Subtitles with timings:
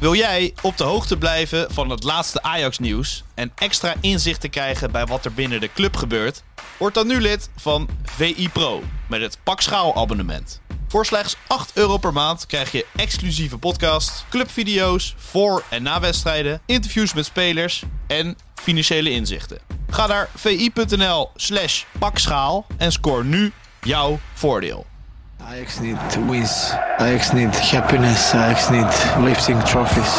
[0.00, 4.90] Wil jij op de hoogte blijven van het laatste Ajax-nieuws en extra inzicht te krijgen
[4.90, 6.42] bij wat er binnen de club gebeurt?
[6.78, 10.60] Word dan nu lid van VI Pro met het Pak Schaal abonnement.
[10.88, 16.60] Voor slechts 8 euro per maand krijg je exclusieve podcasts, clubvideo's voor en na wedstrijden,
[16.66, 19.58] interviews met spelers en financiële inzichten.
[19.90, 24.89] Ga naar vi.nl slash pakschaal en scoor nu jouw voordeel.
[25.48, 25.96] Ajax need
[26.28, 26.72] wins.
[26.98, 28.34] Ajax need happiness.
[28.34, 28.92] Ajax need
[29.24, 30.12] lifting trophies.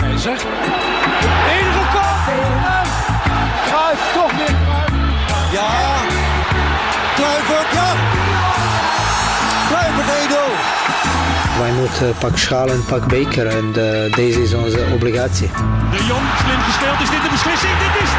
[0.00, 0.38] Keizer.
[1.54, 2.08] Enige kop.
[3.66, 4.92] Kruif, toch weer Kruif.
[5.52, 5.70] Ja.
[7.14, 7.90] Kluivert, ja.
[9.68, 11.60] Kluivert 1-0.
[11.60, 15.50] Wij moeten pak schaal en pak beker en eh, deze is onze obligatie.
[15.90, 17.00] De Jong, slim gespeeld.
[17.00, 17.72] Is dit de beslissing?
[17.78, 18.10] Dit is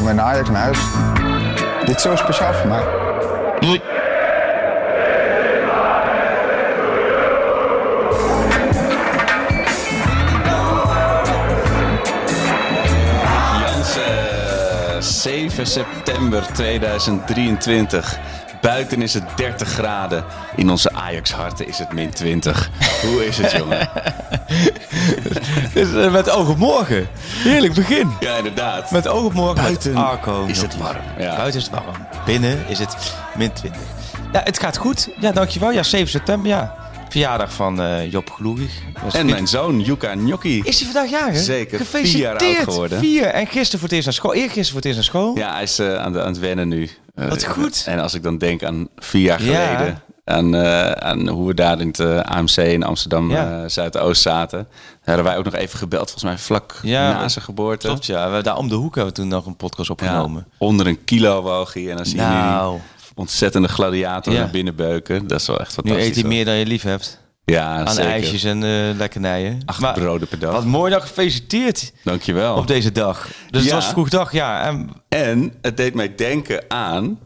[0.00, 0.78] gewoon weer naar Ajax naar huis.
[1.86, 2.84] Dit is zo speciaal voor mij.
[13.60, 18.18] Jansen, 7 september 2023.
[18.60, 20.24] Buiten is het 30 graden.
[20.56, 22.70] In onze Ajax-harten is het min 20.
[23.02, 23.88] Hoe is het, jongen?
[25.74, 27.08] Dus, eh, met oog op morgen.
[27.24, 28.10] Heerlijk begin.
[28.20, 28.90] Ja, inderdaad.
[28.90, 29.54] Met oog op morgen.
[29.62, 30.44] Buiten met Arco.
[30.46, 31.02] is het warm.
[31.18, 31.36] Ja.
[31.36, 32.06] Buiten is het warm.
[32.26, 33.80] Binnen is het min 20.
[34.32, 35.08] Ja, het gaat goed.
[35.20, 35.70] Ja, dankjewel.
[35.72, 36.48] Ja, 7 september.
[36.50, 36.74] Ja.
[37.08, 38.72] Verjaardag van eh, Job Gloerig.
[39.12, 40.60] En mijn zoon, Yuka Gnocchi.
[40.64, 41.38] Is hij vandaag jarig?
[41.42, 42.38] Zeker, Gefeliciteerd.
[42.42, 42.98] vier jaar oud geworden.
[42.98, 43.24] Vier.
[43.26, 44.34] En gisteren voor het eerst naar school.
[44.34, 45.36] Eergisteren voor het eerst naar school.
[45.36, 46.90] Ja, hij is eh, aan, de, aan het wennen nu.
[47.14, 47.82] Wat goed.
[47.86, 49.66] En als ik dan denk aan vier jaar Ja.
[49.76, 50.02] geleden...
[50.30, 53.62] Aan, eh, aan hoe we daar in het AMC in Amsterdam Ja.
[53.62, 54.68] eh, Zuidoost zaten.
[55.04, 57.86] Hadden wij ook nog even gebeld, volgens mij vlak Ja, na zijn geboorte.
[57.86, 58.30] Klopt, ja.
[58.30, 60.46] We, daar om de hoek hebben we toen nog een podcast Ja, opgenomen.
[60.58, 61.90] onder een kilo woog hij.
[61.90, 62.72] En dan zie je nu Nou.
[62.74, 62.82] die
[63.14, 65.26] ontzettende gladiator naar binnen beuken.
[65.26, 66.06] Dat is wel echt Nu fantastisch.
[66.08, 67.18] eet hij meer dan je lief hebt.
[67.44, 68.10] Ja, Aan zeker.
[68.10, 69.62] ijsjes en eh, lekkernijen.
[69.64, 70.52] Acht Maar broden per dag.
[70.52, 72.56] Wat mooi dat gefeliciteerd Dankjewel.
[72.56, 73.28] op deze dag.
[73.50, 73.74] Dus het Ja.
[73.74, 74.62] was vroeg dag, ja.
[74.62, 77.18] En En het deed mij denken aan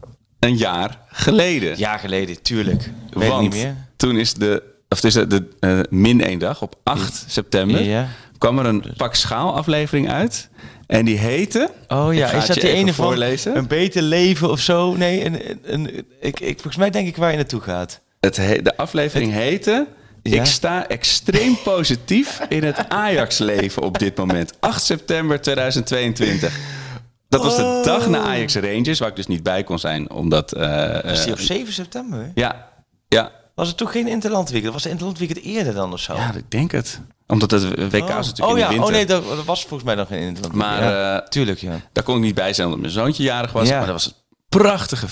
[0.45, 1.77] een jaar geleden.
[1.77, 2.89] jaar geleden, tuurlijk.
[3.09, 3.75] Weet Want niet meer.
[3.95, 7.83] toen is de, of het is de, de eh, min één dag, op 8 september,
[7.83, 8.07] Ja.
[8.37, 10.49] kwam er een pak schaal aflevering uit.
[10.87, 11.69] En die heette...
[11.87, 13.57] Oh ja, is dat even ene van voorlezen.
[13.57, 14.95] een beter leven of zo?
[14.95, 18.01] Nee, een, een, een- ik, ik, volgens mij denk ik waar je naartoe gaat.
[18.19, 19.87] Het he- de aflevering heette...
[20.23, 20.39] Ja?
[20.39, 24.53] Ik sta extreem positief in het Ajax-leven op dit moment.
[24.59, 26.57] 8 september 2022.
[27.41, 30.11] Dat was de dag na Ajax Rangers, waar ik dus niet bij kon zijn.
[30.11, 30.53] Omdat...
[30.53, 32.31] eh, Was die eh, op 7 september?
[32.35, 32.69] ja,
[33.07, 34.73] ja, Was het toch geen Interlandweekend?
[34.73, 36.15] Was het Interlandweekend eerder dan of zo?
[36.15, 37.01] ja, ik denk het.
[37.27, 38.83] Omdat het WK is natuurlijk oh in ja, de winter.
[38.83, 40.79] oh nee, dat, dat was volgens mij nog geen Interlandweekend.
[40.79, 41.79] Maar, ja, eh, tuurlijk, ja.
[41.91, 43.67] Daar kon ik niet bij zijn omdat mijn zoontje jarig was.
[43.67, 43.77] Ja.
[43.77, 44.15] Maar dat was het
[44.49, 45.11] prachtige 4-0.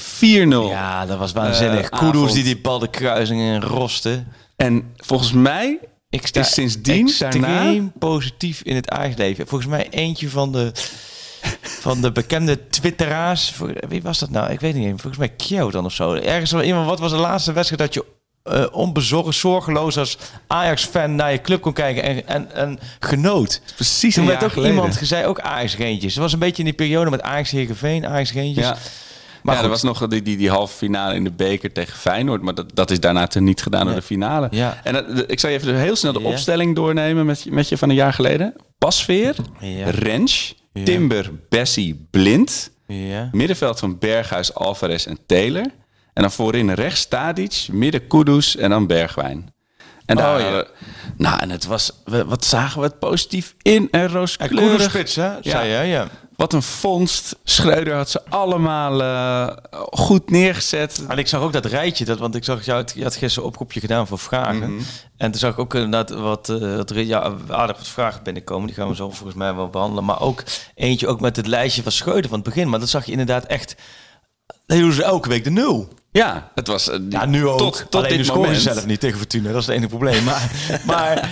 [0.70, 1.90] Ja, dat was waanzinnig.
[1.90, 2.34] Kudus avond.
[2.34, 4.28] die die bal de kruisingen rosten.
[4.56, 5.80] En volgens mij
[6.10, 7.90] Ik sta is sindsdien daarna...
[8.00, 9.48] positief in het Ajax-leven.
[9.48, 10.72] Volgens mij eentje van de,
[11.62, 13.52] van de bekende twitteraars.
[13.52, 14.52] Voor- Wie was dat nou?
[14.52, 14.90] Ik weet niet.
[14.90, 16.14] Volgens mij Kyo dan of zo.
[16.14, 16.88] Ergens wel iemand.
[16.88, 18.06] Wat was de laatste wedstrijd dat je
[18.44, 20.18] eh, onbezorgd, zorgeloos als
[20.48, 23.62] Ajax-fan naar je club kon kijken en, en, en genoot?
[23.76, 24.76] Precies Toen werd ook geleden.
[24.76, 26.14] iemand gezegd, ook Ajax-Geentjes.
[26.14, 28.66] Het was een beetje in die periode met Ajax-Heerenveen, Ajax-Geentjes.
[28.66, 28.78] Ja.
[29.42, 29.70] Maar ja, goed.
[29.70, 32.42] er was nog die, die, die halve finale in de beker tegen Feyenoord.
[32.42, 34.00] Maar dat, dat is daarna te niet gedaan door Nee.
[34.00, 34.48] de finale.
[34.52, 34.80] Ja.
[34.84, 36.26] En dat- de- ik zal je even heel snel de Ja.
[36.28, 38.56] opstelling doornemen met, je- met je van een jaar geleden.
[38.78, 39.90] Pasveer, Ja.
[39.90, 40.84] Rens, Ja.
[40.84, 42.72] Timber, Bessie, Blind.
[42.88, 43.30] Ja.
[43.32, 45.66] Middenveld van Berghuis, Alvarez en Taylor.
[46.14, 49.54] En dan voorin rechts Tadic, midden Kudus en dan Bergwijn.
[50.06, 50.66] En daar, Oh, ja.
[51.18, 54.72] Nou, en het was, wat zagen we het positief in en En rooskleurig.
[54.72, 55.32] Kudus spits, hè?
[55.42, 56.08] Zei je, ja.
[56.36, 57.36] Wat een vondst.
[57.44, 59.58] Schreuder had ze allemaal eh,
[59.92, 61.06] goed neergezet.
[61.08, 63.80] En ik zag ook dat rijtje, dat, want ik zag, jou, je had gisteren oproepje
[63.80, 64.80] gedaan voor vragen.
[65.18, 68.68] En toen zag ik ook inderdaad wat, eh wat ja, aardig wat vragen binnenkomen.
[68.68, 70.06] Die gaan we zo volgens mij wel behandelen.
[70.06, 70.44] Maar ook
[70.76, 72.70] eentje ook met het lijstje van Schreuder van het begin.
[72.70, 73.76] Maar dat zag je inderdaad echt...
[74.66, 75.90] Dat doen ze elke week de nul.
[76.14, 77.58] Ja, het was eh, Ja, nu ook.
[77.58, 79.52] tot, tot Alleen dit nu scoren zelf niet tegen Fortuna.
[79.52, 80.24] Dat is het enige probleem.
[80.24, 80.52] Maar,
[80.86, 81.30] maar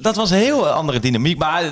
[0.00, 1.38] dat was een heel andere dynamiek.
[1.38, 1.70] Maar eh,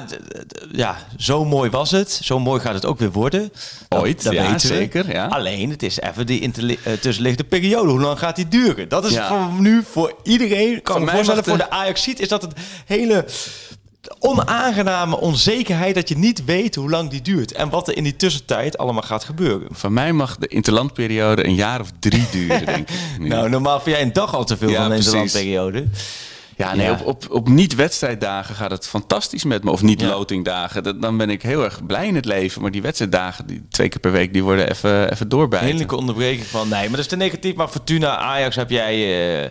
[0.72, 2.10] ja, zo mooi was het.
[2.22, 3.52] Zo mooi gaat het ook weer worden.
[3.88, 4.74] Dat- Ooit, dat ja, weten we.
[4.74, 5.26] zeker, ja.
[5.26, 6.52] Alleen, het is even die
[6.82, 7.90] eh, tussenliggende periode.
[7.90, 8.88] Hoe lang gaat die duren?
[8.88, 9.28] Dat is Ja.
[9.28, 10.76] voor nu voor iedereen.
[10.76, 12.52] Ik Kan Voor me mij voorstellen, voor de- de Ajax ziet is dat het
[12.86, 13.24] hele
[14.18, 18.16] onaangename onzekerheid dat je niet weet hoe lang die duurt en wat er in die
[18.16, 19.68] tussentijd allemaal gaat gebeuren.
[19.70, 22.96] Van mij mag de interlandperiode een jaar of drie duren, denk ik.
[23.18, 23.28] nu.
[23.40, 25.06] Nou, normaal vind jij een dag al te veel Ja, van precies.
[25.06, 25.84] interlandperiode.
[26.56, 26.92] Ja, nee, Ja.
[26.92, 29.70] op, op, op niet-wedstrijddagen gaat het fantastisch met me.
[29.70, 31.00] Of niet-lotingdagen.
[31.00, 32.62] Dan ben ik heel erg blij in het leven.
[32.62, 35.68] Maar die wedstrijddagen, die twee keer per week, die worden even, even doorbijten.
[35.68, 37.54] Heerlijke onderbreking van, nee, maar dat is te negatief.
[37.54, 38.94] Maar Fortuna, Ajax heb jij...
[39.44, 39.50] eh,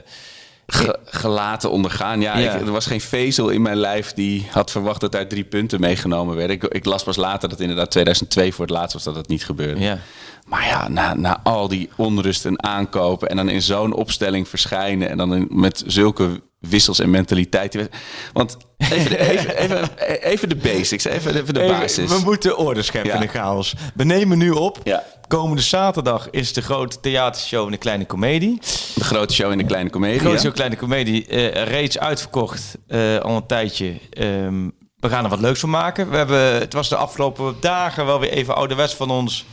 [0.72, 2.22] Ge- gelaten ondergaan.
[2.22, 2.54] Ja, Ja.
[2.54, 5.80] Ik, er was geen vezel in mijn lijf die had verwacht dat daar drie punten
[5.80, 6.56] meegenomen werden.
[6.56, 9.46] Ik, ik las pas later dat inderdaad 2002 voor het laatst was dat het niet
[9.46, 9.80] gebeurde.
[9.82, 9.98] ja.
[10.46, 15.10] Maar ja, na, na al die onrust en aankopen en dan in zo'n opstelling verschijnen
[15.10, 17.90] en dan in- met zulke wissels en mentaliteit.
[18.34, 19.90] Want even, de- even, even,
[20.22, 22.10] even de basics, even, even de basis.
[22.18, 23.16] We moeten orde scheppen Ja.
[23.16, 23.74] in de chaos.
[23.96, 24.80] We nemen nu op.
[24.84, 25.04] Ja.
[25.30, 28.60] Komende zaterdag is de grote theatershow in de Kleine Comedie.
[28.96, 30.20] De grote show in de kleine De comedie.
[30.20, 30.42] grote hè?
[30.42, 33.94] show Kleine Comedie eh, reeds uitverkocht eh, al een tijdje.
[34.12, 34.68] Ehm,
[35.00, 36.10] we gaan er wat leuks van maken.
[36.10, 39.46] We hebben, het was de afgelopen dagen wel weer even ouderwets van ons.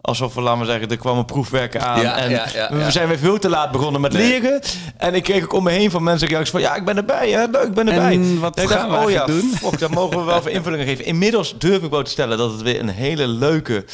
[0.00, 2.00] Alsof we, laten we zeggen, er kwam een proefwerken aan.
[2.00, 4.28] Ja, en ja, ja, we zijn weer veel te laat begonnen met Nee.
[4.28, 4.60] leren.
[4.96, 6.60] En ik kreeg ook om me heen van mensen reacties van...
[6.60, 7.44] Ja, ik ben erbij, hè?
[7.44, 8.12] Leuk, ik ben erbij.
[8.12, 9.54] En wat ik gaan we oh ja, doen?
[9.78, 11.04] daar mogen we wel voor invullingen geven.
[11.04, 13.84] Inmiddels durf ik wel te stellen dat het weer een hele leuke...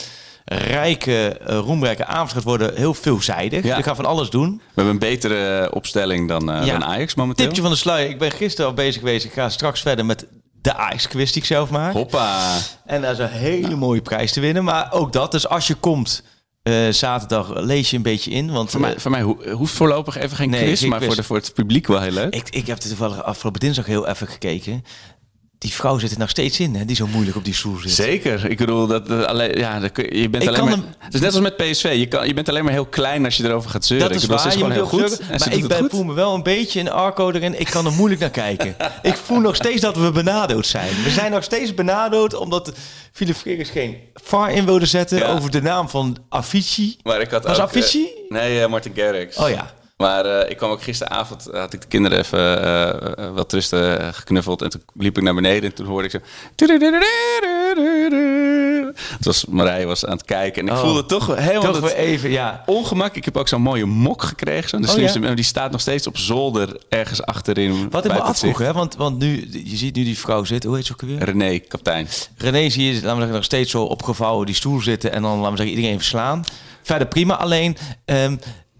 [0.55, 2.77] Rijke, eh, roemrijke avond gaat worden.
[2.77, 3.65] Heel veelzijdig.
[3.65, 3.77] Ja.
[3.77, 4.51] We gaan van alles doen.
[4.57, 6.73] We hebben een betere opstelling dan, eh, Ja.
[6.79, 7.47] dan Ajax momenteel.
[7.47, 8.09] Tipje van de sluier.
[8.11, 9.25] Ik ben gisteren al bezig geweest.
[9.25, 10.27] Ik ga straks verder met
[10.63, 11.93] de Ajax-quiz die ik zelf maak.
[11.93, 12.57] Hoppa.
[12.87, 14.65] En daar is een hele mooie prijs te winnen.
[14.65, 15.33] Maar ook dat.
[15.33, 16.23] Dus als je komt
[16.63, 18.51] eh, zaterdag, lees je een beetje in.
[18.53, 21.07] Want Voor mij, eh, voor mij ho- hoeft voorlopig even geen Nee, quiz, maar quiz.
[21.07, 22.35] Voor, de, voor het publiek wel heel leuk.
[22.35, 24.85] ik, ik heb het toevallig afgelopen dinsdag heel even gekeken.
[25.61, 27.91] Die vrouw zit er nog steeds in, hè, die zo moeilijk op die stoel zit.
[27.93, 28.51] Zeker.
[28.51, 30.73] Ik bedoel, dat, alleen, ja, dat je, bent Ik alleen maar...
[30.73, 31.95] hem- Het is net als met PSV.
[31.97, 34.09] Je, kan, je bent alleen maar heel klein als je erover gaat zeuren.
[34.09, 35.21] Dat is ik bedoel, waar, is je heel goed.
[35.39, 37.61] Maar ik ben, voel me wel een beetje een arco erin.
[37.61, 38.77] Ik kan er moeilijk naar kijken.
[39.03, 41.03] ik voel nog steeds dat we benadeeld zijn.
[41.05, 42.73] We zijn nog steeds benadeeld omdat
[43.13, 45.33] Philip Freris geen VAR in wilde zetten Ja.
[45.33, 46.97] over de naam van Avicii.
[47.03, 48.05] Maar ik had Was ook, Avicii?
[48.07, 48.11] eh,
[48.41, 49.37] nee, eh, Martin Garrix.
[49.37, 49.75] Oh ja.
[50.01, 54.01] Maar eh, ik kwam ook gisteravond, had ik de kinderen even eh, eh, wel trusten
[54.01, 54.63] eh, geknuffeld.
[54.63, 56.19] En toen liep ik naar beneden en toen hoorde ik zo...
[59.17, 60.85] Het was, Marije was aan het kijken en ik Oh.
[60.85, 62.63] voelde toch helemaal Toch dat weer even, ja.
[62.67, 63.17] ongemak.
[63.17, 64.83] Ik heb ook zo'n mooie mok gekregen.
[64.83, 65.19] De Oh, ja?
[65.21, 67.91] maar die staat nog steeds op zolder ergens achterin.
[67.91, 70.79] Wat ik me afvroeg, hè, want, want nu, je ziet nu die vrouw zitten, hoe
[70.79, 71.25] heet ze ook weer?
[71.25, 72.09] René, kaptein.
[72.37, 75.37] René zie je laten we zeggen, nog steeds zo opgevouwen die stoel zitten en dan
[75.37, 76.45] laten we zeggen iedereen verslaan.
[76.83, 78.37] Verder prima, alleen ehm,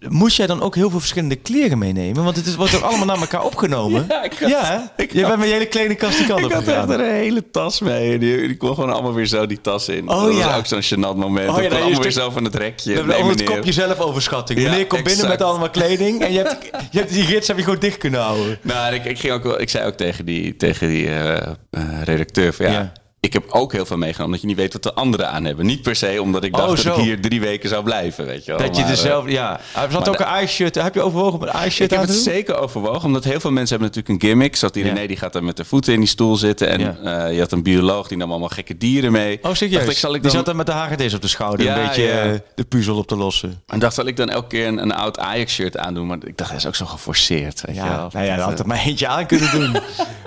[0.09, 2.23] moest jij dan ook heel veel verschillende kleren meenemen?
[2.23, 4.05] Want het is, wordt toch allemaal naar elkaar opgenomen?
[4.09, 4.63] Ja, ik had- ja
[4.95, 5.03] hè?
[5.03, 6.99] ik je had- bent met je hele kledingkast die kant op Ik had echt gegaan.
[6.99, 8.13] een hele tas mee.
[8.13, 10.09] En die, die kwam gewoon allemaal weer zo die tas in.
[10.09, 10.45] Oh, dat ja.
[10.47, 11.49] was ook zo'n gênant moment.
[11.49, 12.89] Oh, ja, dat je allemaal weer zo van het rekje.
[12.91, 14.59] We hebben Nee, het kopje zelfoverschatting.
[14.61, 16.57] Ja, Meneer komt binnen met allemaal kleding en je hebt,
[16.91, 18.57] je hebt die gids heb je gewoon dicht kunnen houden.
[18.61, 21.37] Nou, ik, ik, ging ook wel, ik zei ook tegen die, tegen die eh,
[21.69, 22.91] eh, redacteur van Ja.
[23.23, 25.65] Ik heb ook heel veel meegenomen dat je niet weet wat de anderen aan hebben.
[25.65, 28.45] Niet per se omdat ik Oh, dacht dat ik hier drie weken zou blijven, weet
[28.45, 28.59] je wel.
[28.59, 29.59] Dat je Maar, eh, dezelfde, ja.
[29.75, 30.75] Er zat ook een ijsshirt.
[30.75, 33.39] Heb je overwogen om een Ik ijsshirt heb aan te het zeker overwogen, omdat heel
[33.39, 34.55] veel mensen hebben natuurlijk een gimmick.
[34.55, 34.93] Zoals die Ja.
[34.93, 36.67] René, die gaat dan met de voeten in die stoel zitten.
[36.69, 37.25] En Ja.
[37.25, 39.39] eh, je had een bioloog, die nam allemaal gekke dieren mee.
[39.41, 39.77] Oh, serieus?
[39.79, 40.39] Dacht ik, zal ik Die dan...
[40.39, 43.07] zat er met de hagedis op de schouder Ja, een beetje eh, de puzzel op
[43.07, 43.61] te lossen.
[43.67, 46.07] En dacht, zal ik dan elke keer een, een oud Ajax-shirt aandoen?
[46.07, 48.09] Maar ik dacht, dat is ook zo geforceerd, weet je Ja, wel.
[48.13, 49.77] nou ja, dat had er maar eentje aan kunnen doen.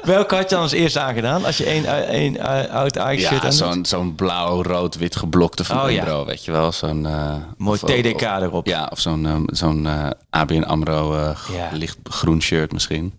[0.04, 1.44] Welke had je dan als eerste aangedaan?
[1.44, 2.36] Als je één één,
[2.92, 6.24] eh, ja, zo'n zo'n blauw, rood, wit geblokte van Oh, ja.
[6.24, 6.72] Weet je wel.
[6.72, 7.06] Zo'n...
[7.06, 8.66] eh, Mooi of- TDK of- erop.
[8.66, 11.68] Ja, of zo'n eh, zo'n eh, ABN AMRO eh, g- Ja.
[11.72, 13.12] lichtgroen shirt misschien.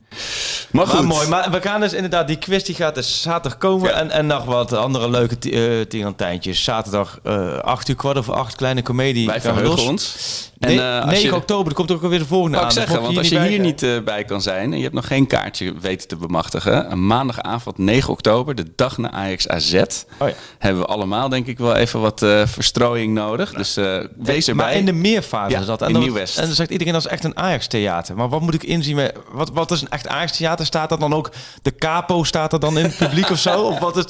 [0.71, 0.94] Maar goed.
[0.94, 3.89] Maar mooi, maar we gaan dus inderdaad, die quiz die gaat dus zaterdag komen.
[3.89, 3.95] Ja.
[3.95, 6.63] En, en nog wat andere leuke ti- eh tirantijntjes.
[6.63, 9.25] Zaterdag eh 8 uur, kwart over acht, kleine comedie.
[9.27, 9.88] Wij verheugen los.
[9.88, 10.53] ons.
[10.59, 12.65] Eh, als 9 je- oktober, er komt er ook weer de volgende aan.
[12.65, 15.07] ik zeggen, want als je hier niet eh, bij kan zijn en je hebt nog
[15.07, 19.74] geen kaartje weten te bemachtigen, een maandagavond 9 oktober, de dag na Ajax AZ,
[20.19, 20.33] Oh ja.
[20.57, 23.53] hebben we allemaal denk ik wel even wat eh, verstrooiing nodig.
[23.53, 24.65] Dus eh, wees erbij.
[24.65, 25.81] Maar in de meerfase Ja, dat.
[25.81, 26.38] En in dan, Nieuw-West.
[26.38, 28.15] En dan zegt iedereen dat is echt een Ajax-theater.
[28.15, 29.15] Maar wat moet ik inzien met...
[29.31, 30.65] Wat, wat is een echt Ajax-theater?
[30.65, 31.31] Staat dat dan ook...
[31.62, 33.63] De capo staat er dan in het publiek of zo?
[33.75, 34.05] Of wat is...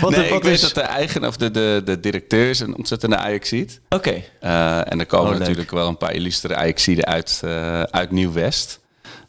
[0.00, 0.60] Wat, nee, wat ik weet is...
[0.60, 3.80] dat de eigenaar of de, de, de directeur is een ontzettende Ajax ziet.
[3.88, 4.22] Oké.
[4.40, 7.42] Eh, en er komen Oh, natuurlijk wel een paar illustere Ajaxiden uit,
[7.90, 8.80] uit Nieuw-West.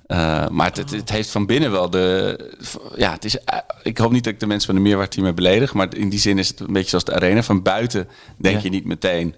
[0.07, 2.39] Eh, maar het, het, het heeft van binnen wel de...
[2.95, 5.33] Ja, het is, eh, ik hoop niet dat ik de mensen van de Meerwaard hiermee
[5.33, 5.73] beledig.
[5.73, 7.43] Maar in die zin is het een beetje zoals de arena.
[7.43, 8.61] Van buiten denk Ja.
[8.63, 9.35] je niet meteen...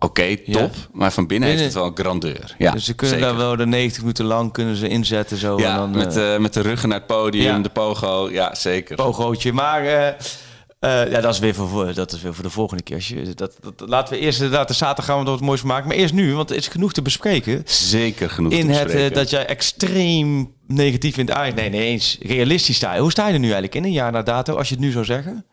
[0.00, 0.74] Oké, top.
[0.92, 2.54] Maar van binnen heeft het wel grandeur.
[2.58, 3.30] Ja, dus ze kunnen zeker.
[3.32, 5.56] daar wel de 90 minuten lang kunnen ze inzetten zo.
[5.56, 8.28] en Ja, dan, met, eh, met de ruggen naar het podium, de pogo.
[8.30, 8.96] Ja, zeker.
[8.96, 9.52] pogootje.
[9.52, 9.82] Maar
[10.80, 12.96] eh, ja, dat is, weer voor- dat is weer voor de volgende keer.
[12.96, 15.60] Als je, dat, dat, laten we eerst inderdaad de zaterdag gaan we er wat moois
[15.60, 15.88] van maken.
[15.88, 17.62] Maar eerst nu, want er is genoeg te bespreken.
[17.64, 19.14] Zeker genoeg in te het eh, bespreken.
[19.14, 21.30] dat jij extreem negatief vindt.
[21.30, 22.98] Ah, nee, nee eens realistisch sta.
[22.98, 24.90] Hoe sta je er nu eigenlijk in een jaar na dato, als je het nu
[24.90, 25.46] zou zeggen?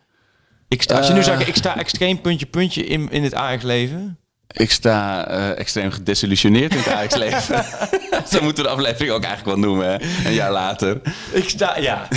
[0.67, 3.63] Ik sta, als je nu zegt, ik sta extreem puntje puntje in, in het Ajax
[3.63, 4.19] leven.
[4.57, 7.65] Ik sta eh, extreem gedesillusioneerd in het Ajax-leven.
[8.31, 10.27] Zo moeten we de aflevering ook eigenlijk wel noemen, hè?
[10.27, 11.01] een jaar later.
[11.31, 12.07] Ik sta, ja.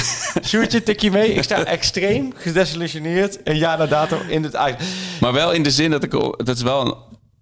[0.45, 1.33] Sjoerdje, tik je mee?
[1.33, 4.85] Ik sta extreem gedesillusioneerd een jaar na dato in het Ajax.
[5.21, 6.11] Maar wel in de zin dat ik...
[6.37, 6.95] Dat is wel een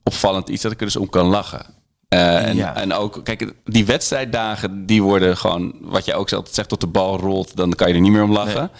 [0.02, 1.66] opvallend iets dat ik er dus om kan lachen.
[2.08, 2.76] Eh, en, Ja.
[2.76, 5.74] en ook, kijk, die wedstrijddagen, die worden gewoon...
[5.80, 8.22] Wat je ook altijd zegt, tot de bal rolt, dan kan je er niet meer
[8.22, 8.70] om lachen.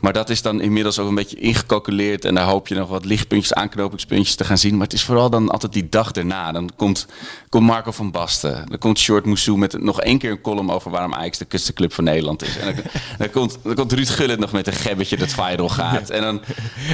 [0.00, 2.24] Maar dat is dan inmiddels ook een beetje ingecalculeerd.
[2.24, 4.72] En daar hoop je nog wat lichtpuntjes, aanknopingspuntjes te gaan zien.
[4.72, 6.52] Maar het is vooral dan altijd die dag erna.
[6.52, 7.06] Dan komt,
[7.48, 8.64] komt Marco van Basten.
[8.68, 11.72] Dan komt Short Moussou met nog één keer een column over waarom Ajax de kutste
[11.72, 12.56] club van Nederland is.
[12.58, 12.84] En dan,
[13.18, 16.10] dan, komt, dan komt Ruud Gullit nog met een gebbetje dat viral gaat.
[16.10, 16.40] En dan,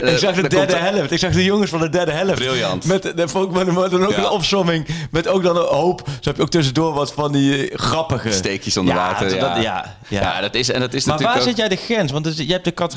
[0.03, 1.11] eh, Ik zag de derde komt er- helft.
[1.11, 2.35] Ik zag de jongens van de derde helft.
[2.35, 2.85] Briljant.
[2.85, 3.13] Met, de,
[3.53, 4.19] met, met dan ook Ja.
[4.19, 4.87] een opsomming.
[5.11, 6.03] Met ook dan een hoop.
[6.07, 8.33] Zo heb je ook tussendoor wat van die eh, grappige...
[8.33, 9.29] Steekjes onder Ja, water.
[9.29, 9.57] dat- ja.
[9.61, 10.21] ja, ja.
[10.21, 12.13] ja, dat is, en dat is Maar waar zit jij de grens?
[12.13, 12.95] Want je hebt de categorie...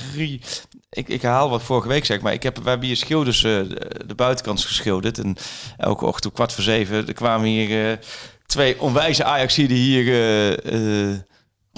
[0.90, 2.34] Ik, ik haal wat vorige week zeg maar.
[2.34, 3.52] Ik heb, wij hebben hier schilders eh,
[4.06, 5.18] de, buitenkant geschilderd.
[5.18, 5.38] En
[5.78, 7.98] elke ochtend kwart voor zeven er kwamen hier eh,
[8.46, 11.28] twee onwijze Ajaxiden hier...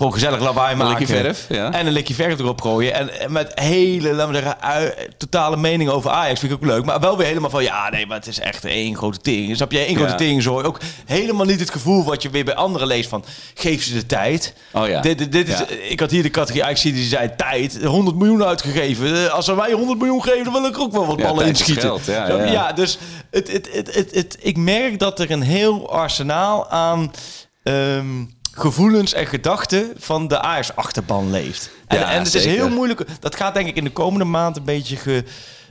[0.01, 0.99] gewoon gezellig lawaai maken.
[0.99, 1.71] likje verf, ja.
[1.71, 2.93] En een likje verf erop gooien.
[2.93, 6.39] En, en met hele, laten we zeggen, totale mening over Ajax.
[6.39, 6.85] Vind ik ook leuk.
[6.85, 9.55] Maar wel weer helemaal van, ja, nee, maar het is echt één grote ting.
[9.55, 9.79] Snap je?
[9.79, 10.17] Één grote Ja.
[10.17, 10.41] ting.
[10.43, 10.61] Zo.
[10.61, 14.05] Ook helemaal niet het gevoel wat je weer bij anderen leest van, geef ze de
[14.05, 14.53] tijd.
[14.71, 15.01] Oh ja.
[15.01, 15.61] Dit, dit, dit is.
[15.89, 19.25] Ik had hier de categorie Ajax die zei, tijd, 100 miljoen uitgegeven.
[19.25, 21.81] Eh, Als ze wij 100 miljoen geven, dan wil ik ook wel wat ballen inschieten.
[21.83, 22.43] geld, ja, ja.
[22.43, 22.97] ja dus
[23.31, 27.11] het, het, het, het, het, ik merk dat er een heel arsenaal aan...
[27.63, 28.05] ehm,
[28.53, 31.69] gevoelens en gedachten van de Ajax-achterban leeft.
[31.87, 32.49] En, Ja, en het is zeker.
[32.57, 33.01] heel moeilijk.
[33.19, 35.23] Dat gaat denk ik in de komende maand een beetje ge,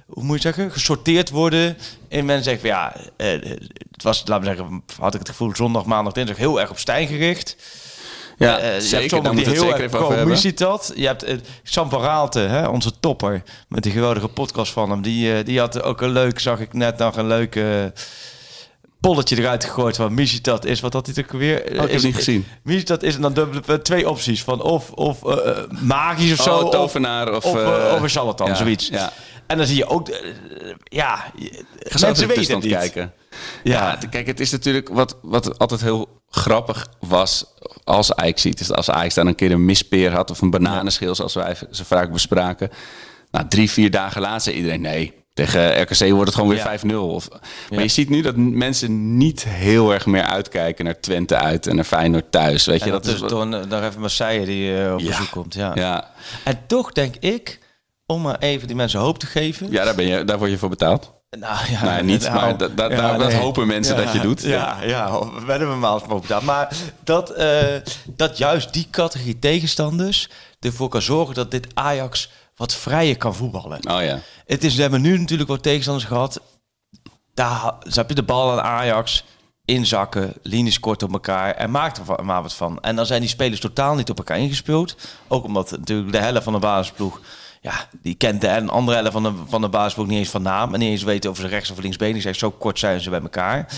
[0.06, 1.76] hoe moet je zeggen, gesorteerd worden.
[2.08, 3.50] En mensen zeggen van ja, eh,
[3.90, 6.78] het was, laten we zeggen, had ik het gevoel zondag, maandag, dinsdag heel erg op
[6.78, 7.56] Stijn gericht.
[8.38, 9.08] Ja, Eh, je hebt zeker.
[9.08, 10.24] sommigen die heel zeker erg even over hebben.
[10.24, 10.92] pro-Musitat.
[10.94, 15.02] Je hebt eh, Sam van Raalte, hè, onze topper, met die geweldige podcast van hem.
[15.02, 17.84] Die, die had ook een leuk, zag ik net nog een leuk eh,
[19.00, 20.80] polletje eruit gegooid van Musitat is.
[20.80, 21.78] Wat had hij ook weer?
[21.78, 22.46] Oh, ik is, niet gezien.
[22.62, 26.42] Musitat is en dan dubbele eh, twee opties van of, of eh, eh, magisch of
[26.44, 26.56] zo.
[26.58, 28.88] Oh, of- tovenaar of, of, eh, of een charlatan, ja, zoiets.
[28.88, 29.12] ja.
[29.46, 30.08] En dan zie je ook,
[30.84, 32.72] ja, je- Ga zo even mensen weten het niet.
[32.72, 33.12] kijken.
[33.62, 33.98] Ja.
[34.10, 37.44] Kijk, het is natuurlijk wat, wat altijd heel grappig was
[37.84, 38.60] als Ajax ziet.
[38.60, 41.84] Is als Ajax dan een keer een mispeer had of een bananenschil, zoals wij ze
[41.84, 42.70] vaak bespraken.
[43.30, 45.14] Nou, drie, vier dagen later zei iedereen nee.
[45.34, 46.78] Tegen RKC wordt het gewoon weer Ja.
[46.78, 46.94] 5-0.
[46.94, 47.80] Of, maar Ja.
[47.80, 51.84] je ziet nu dat mensen niet heel erg meer uitkijken naar Twente uit en naar
[51.84, 52.66] Feyenoord thuis.
[52.66, 55.06] Weet je, dat, dat is is dan daar even Marseille die eh, op Ja.
[55.06, 55.54] bezoek komt.
[55.54, 55.72] Ja.
[55.74, 56.10] Ja,
[56.44, 57.58] En toch denk ik,
[58.06, 59.70] om maar even die mensen hoop te geven.
[59.70, 61.12] ja daar, ben je, daar word je voor betaald.
[61.38, 64.42] Nou ja, Nee, niet, nou, maar dat- dat- dat- dat hopen mensen dat je doet.
[64.42, 66.44] Ja, ja, we hebben we maar op gedaan.
[66.44, 66.68] Maar
[67.04, 67.58] dat, eh,
[68.06, 70.28] dat juist die categorie tegenstanders
[70.60, 73.90] ervoor kan zorgen dat dit Ajax wat vrijer kan voetballen.
[73.90, 74.18] Oh ja.
[74.46, 76.40] Het is, we hebben nu natuurlijk wat tegenstanders gehad.
[77.34, 79.24] Daar heb je de bal aan Ajax
[79.64, 82.80] inzakken, linies kort op elkaar en maakt er maar wat van.
[82.80, 84.96] En dan zijn die spelers totaal niet op elkaar ingespeeld.
[85.28, 87.20] Ook omdat natuurlijk de helft van de basisploeg,
[87.60, 90.42] ja, die kent de en andere helft van de, van de basisploeg niet eens van
[90.42, 92.34] naam en niet eens weten of ze rechts of linksbeen zijn.
[92.34, 93.72] Zo kort zijn ze bij elkaar.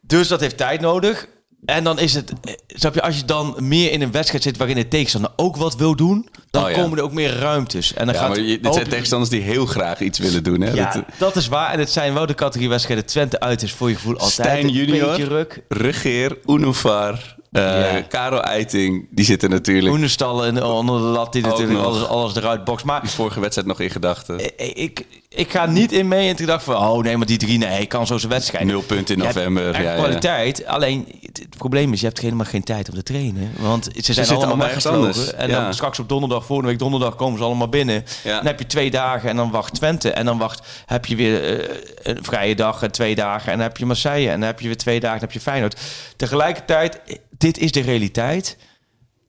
[0.00, 1.28] Dus dat heeft tijd nodig.
[1.64, 4.56] En dan is het, eh, snap je, als je dan meer in een wedstrijd zit
[4.56, 6.76] waarin de tegenstander ook wat wil doen, dan Oh ja.
[6.76, 7.94] komen er ook meer ruimtes.
[7.94, 10.60] En dan Ja, gaat maar je, dit zijn tegenstanders die heel graag iets willen doen.
[10.60, 10.72] Hè?
[10.72, 11.72] ja, Dat- dat, is waar.
[11.72, 13.06] En het zijn wel de categorie wedstrijden.
[13.06, 15.62] Twente uit is voor je gevoel altijd Stijn een junior, beetje ruk.
[15.68, 18.00] Regeer, Unovar, eh Ja.
[18.00, 21.86] Karel Eiting, die zitten natuurlijk Oenestallen en onder de lat die natuurlijk nog.
[21.86, 22.84] alles, alles eruit bokst.
[22.84, 24.38] Maar die vorige wedstrijd nog in gedachten.
[24.56, 27.36] ik, ik, ik ga niet in mee en ik dacht van, oh nee, maar die
[27.38, 28.64] drie, nee, ik kan zo zijn wedstrijd.
[28.64, 29.72] Nul punten in november.
[29.72, 29.94] Ja, ja.
[29.94, 30.66] kwaliteit.
[30.66, 33.52] Alleen het, het probleem is, je hebt helemaal geen tijd om te trainen.
[33.58, 35.38] Want ze zijn zitten allemaal allemaal weggevlogen.
[35.38, 35.62] En Ja.
[35.64, 38.04] dan straks op donderdag, volgende week donderdag, komen ze allemaal binnen.
[38.24, 40.10] Dan heb je twee dagen en dan wacht Twente.
[40.10, 43.52] En dan wacht, heb je weer eh, een vrije dag en twee dagen.
[43.52, 44.28] En dan heb je Marseille.
[44.30, 45.80] En dan heb je weer twee dagen en dan heb je Feyenoord.
[46.16, 48.56] Tegelijkertijd, eh, dit is de realiteit.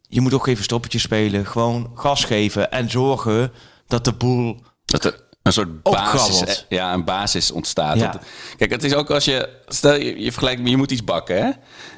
[0.01, 1.45] Je moet ook even stoppetje spelen.
[1.45, 3.51] Gewoon gas geven en zorgen
[3.87, 4.61] dat de boel...
[4.85, 7.99] Dat er een soort basis, ja, een basis ontstaat.
[7.99, 8.11] Ja.
[8.11, 8.21] Dat-
[8.57, 11.51] kijk, het is ook als je, stel je, je vergelijkt, je moet iets bakken, hè?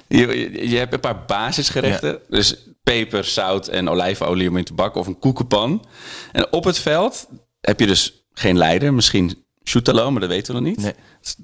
[0.07, 4.73] Je, je, je hebt een paar basisgerechten, dus peper, zout en olijfolie om in te
[4.73, 5.85] bakken of een koekenpan.
[6.31, 7.27] En op het veld
[7.61, 10.81] heb je dus geen leider, misschien Soetalo, maar dat weten we nog niet.
[10.81, 10.93] Nee.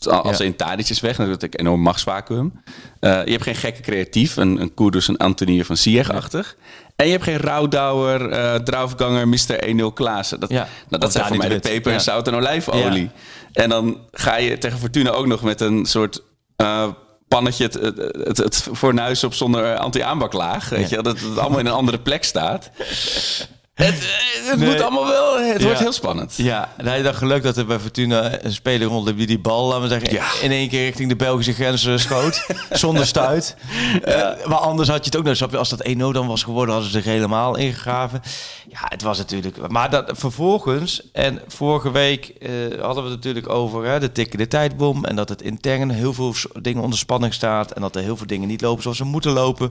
[0.10, 0.46] Als Ja.
[0.46, 2.62] een Tadic is weg, dan het een enorm machtsvacuum.
[3.00, 6.56] Eh, je hebt geen gekke creatief, een, een Kudus, een Anthony van Ziyech-achtig.
[6.96, 9.64] En je hebt geen Rouwdouwer, eh Draufganger, Mr.
[9.68, 10.40] 1-0 Klaassen.
[10.40, 10.58] Dat, Ja.
[10.58, 12.04] nou, dat Of zijn voor mij de peper en Ja.
[12.04, 13.10] zout en olijfolie.
[13.54, 16.24] En dan ga je tegen Fortuna ook nog met een soort
[16.56, 16.88] eh,
[17.28, 20.70] pannetje het, het, het, het fornuis op zonder anti-aanbaklaag.
[20.70, 20.98] Weet Ja.
[20.98, 22.70] je, dat het allemaal in een andere plek staat.
[23.86, 24.70] Het, eh, het Nee.
[24.70, 25.40] moet allemaal wel...
[25.40, 25.66] Het Ja.
[25.66, 26.34] wordt heel spannend.
[26.38, 29.68] Ja, nou, je dacht geluk dat er bij Fortuna een speler rondliep die die bal,
[29.68, 30.26] laten we zeggen, Ja.
[30.42, 32.46] in één keer richting de Belgische grens eh, schoot.
[32.72, 33.56] zonder stuit.
[34.04, 36.44] Eh, maar anders had je het ook nog, snap je, als dat 1-0 dan was
[36.44, 38.22] geworden, hadden ze zich helemaal ingegraven.
[38.70, 39.68] Ja, het was natuurlijk...
[39.68, 42.34] Maar dat, vervolgens, en vorige week
[42.82, 46.34] hadden we het natuurlijk over hè, de tikkende tijdbom en dat het intern heel veel
[46.62, 49.32] dingen onder spanning staat en dat er heel veel dingen niet lopen zoals ze moeten
[49.32, 49.70] lopen.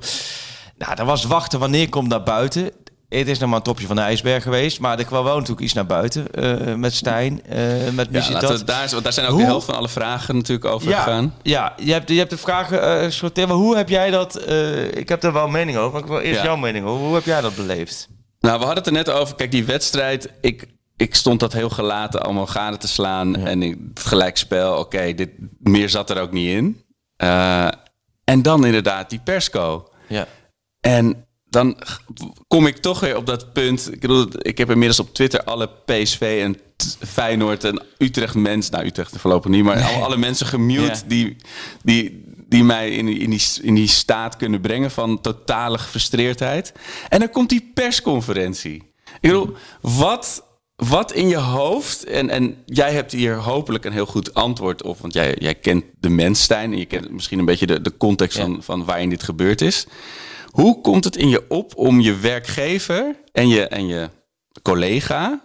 [0.79, 2.71] Nou, dat was wachten wanneer komt naar buiten.
[3.19, 5.61] Het is nog maar een topje van de ijsberg geweest, maar er kwam wel natuurlijk
[5.61, 7.59] iets naar buiten eh, met Stijn, eh,
[7.93, 8.67] met Ja, laten we dat.
[8.67, 11.35] daar, want daar zijn ook Hoe- de helft van alle vragen natuurlijk over Ja, gegaan.
[11.43, 14.51] ja je, hebt, je hebt de vragen gesorteerd, maar hoe heb jij dat...
[14.95, 16.45] ik heb er wel een mening over, maar ik wil eerst Ja.
[16.47, 17.05] jouw mening over.
[17.07, 18.09] Hoe heb jij dat beleefd?
[18.41, 19.35] Nou, we hadden het er net over.
[19.35, 20.31] Kijk, die wedstrijd.
[20.41, 23.37] Ik, ik stond dat heel gelaten allemaal gade te slaan.
[23.37, 26.85] En ik, het gelijkspel, oké, dit meer zat er ook niet in.
[28.25, 29.89] En dan inderdaad die persco.
[30.09, 30.27] Ja.
[30.81, 31.77] En dan
[32.49, 33.93] kom ik toch weer op dat punt.
[33.93, 36.57] Ik bedoel, ik heb inmiddels op Twitter alle PSV en
[37.07, 38.73] Feyenoord en Utrecht mensen...
[38.73, 40.83] Nou, Utrecht voorlopig niet, maar alle, alle mensen gemute...
[40.83, 41.03] Ja.
[41.07, 41.37] die,
[41.83, 46.73] die, die mij in, die- in, die, in die staat kunnen brengen van totale gefrustreerdheid.
[47.09, 48.75] En dan komt die persconferentie.
[49.21, 50.45] Ik bedoel, wat,
[50.77, 52.05] wat in je hoofd...
[52.05, 54.99] En, en jij hebt hier hopelijk een heel goed antwoord op...
[55.01, 56.73] want jij, jij kent de mens, Stijn...
[56.73, 58.43] en je kent misschien een beetje de, de context Ja.
[58.45, 59.87] van, van waarin dit gebeurd is...
[60.51, 64.09] Hoe komt het in je op om je werkgever en je, en je
[64.63, 65.41] collega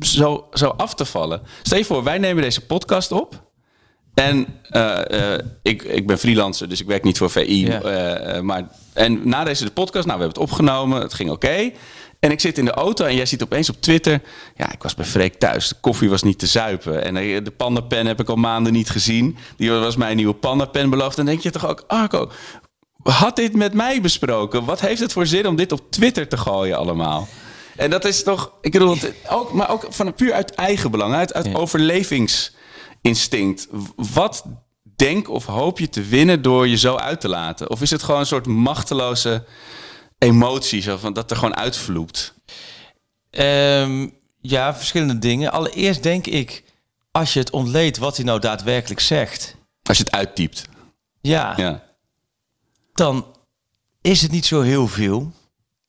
[0.00, 1.42] zo, zo af te vallen?
[1.62, 3.50] Stel je voor, wij nemen deze podcast op.
[4.14, 7.66] En eh, eh, ik, ik ben freelancer, dus ik werk niet voor VI.
[7.66, 11.70] Eh, maar, en na deze de podcast, nou, we hebben het opgenomen, het ging oké.
[12.20, 14.20] En ik zit in de auto en jij ziet opeens op Twitter...
[14.56, 15.68] Ja, ik was bij Freek thuis.
[15.68, 17.04] De koffie was niet te zuipen.
[17.04, 17.14] En
[17.44, 19.36] de pandapen heb ik al maanden niet gezien.
[19.56, 21.18] Die was mijn nieuwe pandapen beloofd.
[21.18, 22.30] En dan denk je toch ook, Arco,
[23.02, 24.64] had dit met mij besproken?
[24.64, 27.28] Wat heeft het voor zin om dit op Twitter te gooien allemaal?
[27.76, 28.96] En dat is toch, ik bedoel,
[29.28, 33.68] ook, maar ook van puur uit eigen belang, uit, uit overlevingsinstinct.
[33.96, 34.44] Wat
[34.96, 37.70] denk of hoop je te winnen door je zo uit te laten?
[37.70, 39.44] Of is het gewoon een soort machteloze
[40.18, 42.34] emotie, zo van dat er gewoon uitvloept?
[43.30, 44.08] Ehm,
[44.40, 45.52] ja, verschillende dingen.
[45.52, 46.64] Allereerst denk ik,
[47.10, 49.56] als je het ontleedt wat hij nou daadwerkelijk zegt...
[49.82, 50.68] Als je het uittypt.
[51.20, 51.82] Ja, Ja.
[52.92, 53.26] Dan
[54.00, 55.32] is het niet zo heel veel.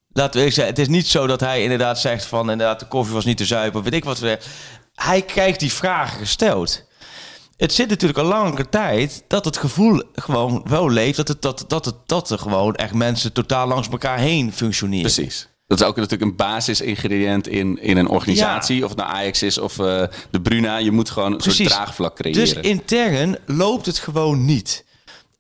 [0.10, 3.14] Laten we zeggen, het is niet zo dat hij inderdaad zegt van inderdaad de koffie
[3.14, 4.22] was niet te zuipen, weet ik wat.
[4.94, 6.84] Hij krijgt die vragen gesteld.
[7.58, 11.66] Het zit natuurlijk al langere tijd dat het gevoel gewoon wel leeft dat, het, dat,
[11.68, 15.12] dat, het, dat er gewoon echt mensen totaal langs elkaar heen functioneren.
[15.12, 15.48] Precies.
[15.68, 18.84] Dat is ook natuurlijk een basisingrediënt in, in een organisatie.
[18.84, 20.78] Of het nou Ajax is of eh, de Bruna.
[20.78, 22.40] Je moet gewoon een soort draagvlak creëren.
[22.40, 24.86] Dus intern loopt het gewoon niet.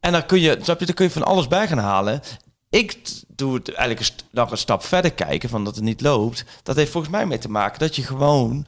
[0.03, 2.21] En dan kun je, snap je, dan kun je van alles bij gaan halen.
[2.69, 6.45] Ik doe het eigenlijk nog een stap verder kijken van dat het niet loopt.
[6.63, 8.65] Dat heeft volgens mij mee te maken dat je gewoon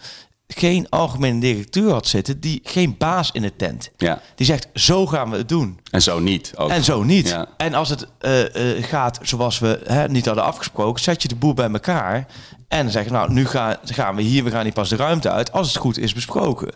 [0.48, 3.92] geen algemene directeur had zitten, die geen baas in de tent.
[3.98, 4.22] Ja.
[4.36, 5.80] Die zegt, zo gaan we het doen.
[5.92, 6.54] En zo niet.
[6.56, 6.70] Ook.
[6.70, 7.28] En zo niet.
[7.28, 7.48] Ja.
[7.58, 11.36] En als het eh, eh, gaat zoals we hè, niet hadden afgesproken, zet je de
[11.36, 12.28] boel bij elkaar.
[12.68, 14.96] En dan zeg je, nou, nu gaan, gaan we hier, we gaan niet pas de
[14.96, 16.74] ruimte uit, als het goed is besproken.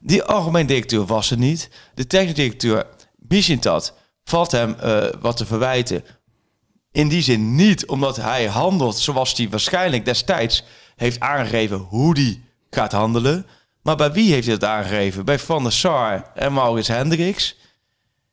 [0.00, 1.70] Die algemeen directeur was er niet.
[1.94, 2.86] De technisch directeur,
[3.32, 6.04] Mishintat, valt hem eh, wat te verwijten.
[6.90, 10.64] In die zin niet, omdat hij handelt zoals hij waarschijnlijk destijds
[10.96, 13.46] heeft aangegeven hoe die gaat handelen.
[13.82, 15.24] Maar bij wie heeft hij dat aangegeven?
[15.24, 17.56] Bij Van der Sar en Maurits Hendricks.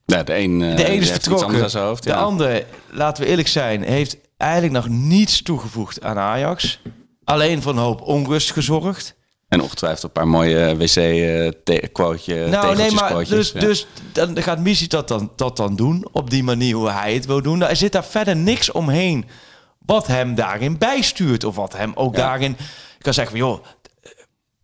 [0.05, 1.69] Ja, de een, eh, De is vertrokken.
[1.69, 2.03] zijn hoofd.
[2.03, 2.15] De ja.
[2.15, 6.79] andere, laten we eerlijk zijn, heeft eigenlijk nog niets toegevoegd aan Ajax.
[7.23, 9.15] Alleen voor een hoop onrust gezorgd.
[9.49, 12.47] En ongetwijfeld een paar mooie wc-quoteje.
[12.47, 13.59] nou, nee, maar dus, ja.
[13.59, 16.07] dus dan gaat Missie dat dan, dat dan doen.
[16.11, 17.57] Op die manier hoe hij het wil doen.
[17.57, 19.25] Nou, er zit daar verder niks omheen
[19.85, 21.43] wat hem daarin bijstuurt.
[21.43, 22.21] Of wat hem ook Ja.
[22.21, 22.57] daarin
[22.99, 23.47] kan zeggen van...
[23.47, 23.65] joh,
[24.01, 24.11] eh,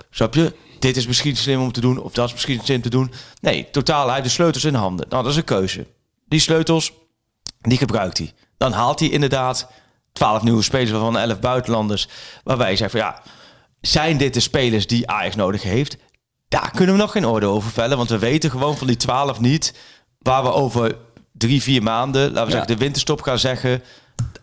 [0.10, 0.54] snap je?
[0.80, 2.02] Dit is misschien slim om te doen.
[2.02, 3.12] Of dat is misschien slim te doen.
[3.42, 4.06] Nee, totaal.
[4.06, 5.06] Hij heeft de sleutels in handen.
[5.10, 5.88] Nou, dat is een keuze.
[6.28, 6.94] Die sleutels,
[7.62, 8.34] die gebruikt hij.
[8.58, 9.68] Dan haalt hij inderdaad
[10.14, 12.08] 12 nieuwe spelers van 11 buitenlanders.
[12.44, 13.22] Waarbij je zegt van ja,
[13.88, 15.98] zijn dit de spelers die Ajax nodig heeft?
[16.48, 17.98] Daar kunnen we nog geen orde over vellen.
[17.98, 19.74] Want we weten gewoon van die 12 niet
[20.20, 20.96] waar we over
[21.32, 22.50] drie, vier maanden, laten we Ja.
[22.50, 23.84] zeggen, de winterstop gaan zeggen.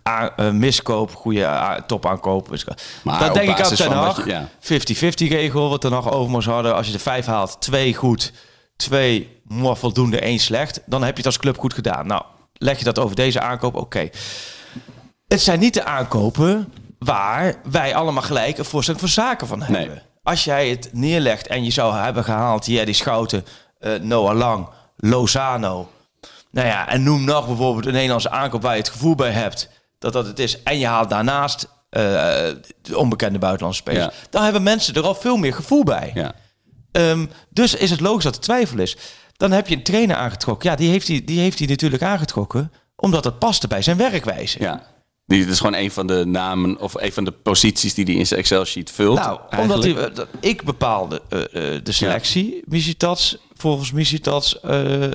[0.02, 2.48] Eh, miskoop, goede topaankoop.
[3.02, 4.48] Maar Dan op denk ik aan Ten van wat Hag, je- ja.
[4.60, 6.74] 50-50 regel, wat er nog over hadden.
[6.74, 8.32] Als je de vijf haalt, twee goed,
[8.76, 10.80] twee mooi voldoende, één slecht.
[10.86, 12.06] Dan heb je het als club goed gedaan.
[12.06, 14.08] Nou, leg je dat over deze aankoop, oké.
[15.28, 16.72] Het zijn niet de aankopen
[17.04, 19.88] waar wij allemaal gelijk een voorstelling van zaken van hebben.
[19.88, 20.02] Nee.
[20.22, 23.44] Als jij het neerlegt en je zou hebben gehaald, ja, die Schouten,
[23.78, 25.90] eh, Noah Lang, Lozano.
[26.50, 29.68] Nou ja, en noem nog bijvoorbeeld een Nederlandse aankoop waar je het gevoel bij hebt
[29.98, 30.62] dat dat het is.
[30.62, 34.04] En je haalt daarnaast de onbekende buitenlandse spelers.
[34.04, 34.28] Ja.
[34.30, 36.10] Dan hebben mensen er al veel meer gevoel bij.
[36.14, 36.32] Ja.
[36.92, 38.96] Ehm, dus is het logisch dat er twijfel is.
[39.36, 40.70] Dan heb je een trainer aangetrokken.
[40.70, 44.60] Ja, die heeft hij, die heeft hij natuurlijk aangetrokken omdat het paste bij zijn werkwijze.
[44.60, 44.90] ja.
[45.26, 48.14] Die, dat is gewoon een van de namen of een van de posities die hij
[48.14, 49.18] in zijn Excel-sheet vult.
[49.18, 51.40] Nou, omdat hij, eh, dat- ik bepaalde eh,
[51.74, 55.10] eh, de selectie, Misitats, volgens Misitats eh,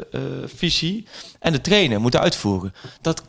[0.45, 1.07] visie.
[1.39, 2.73] En de trainer moet uitvoeren.
[3.01, 3.21] Dat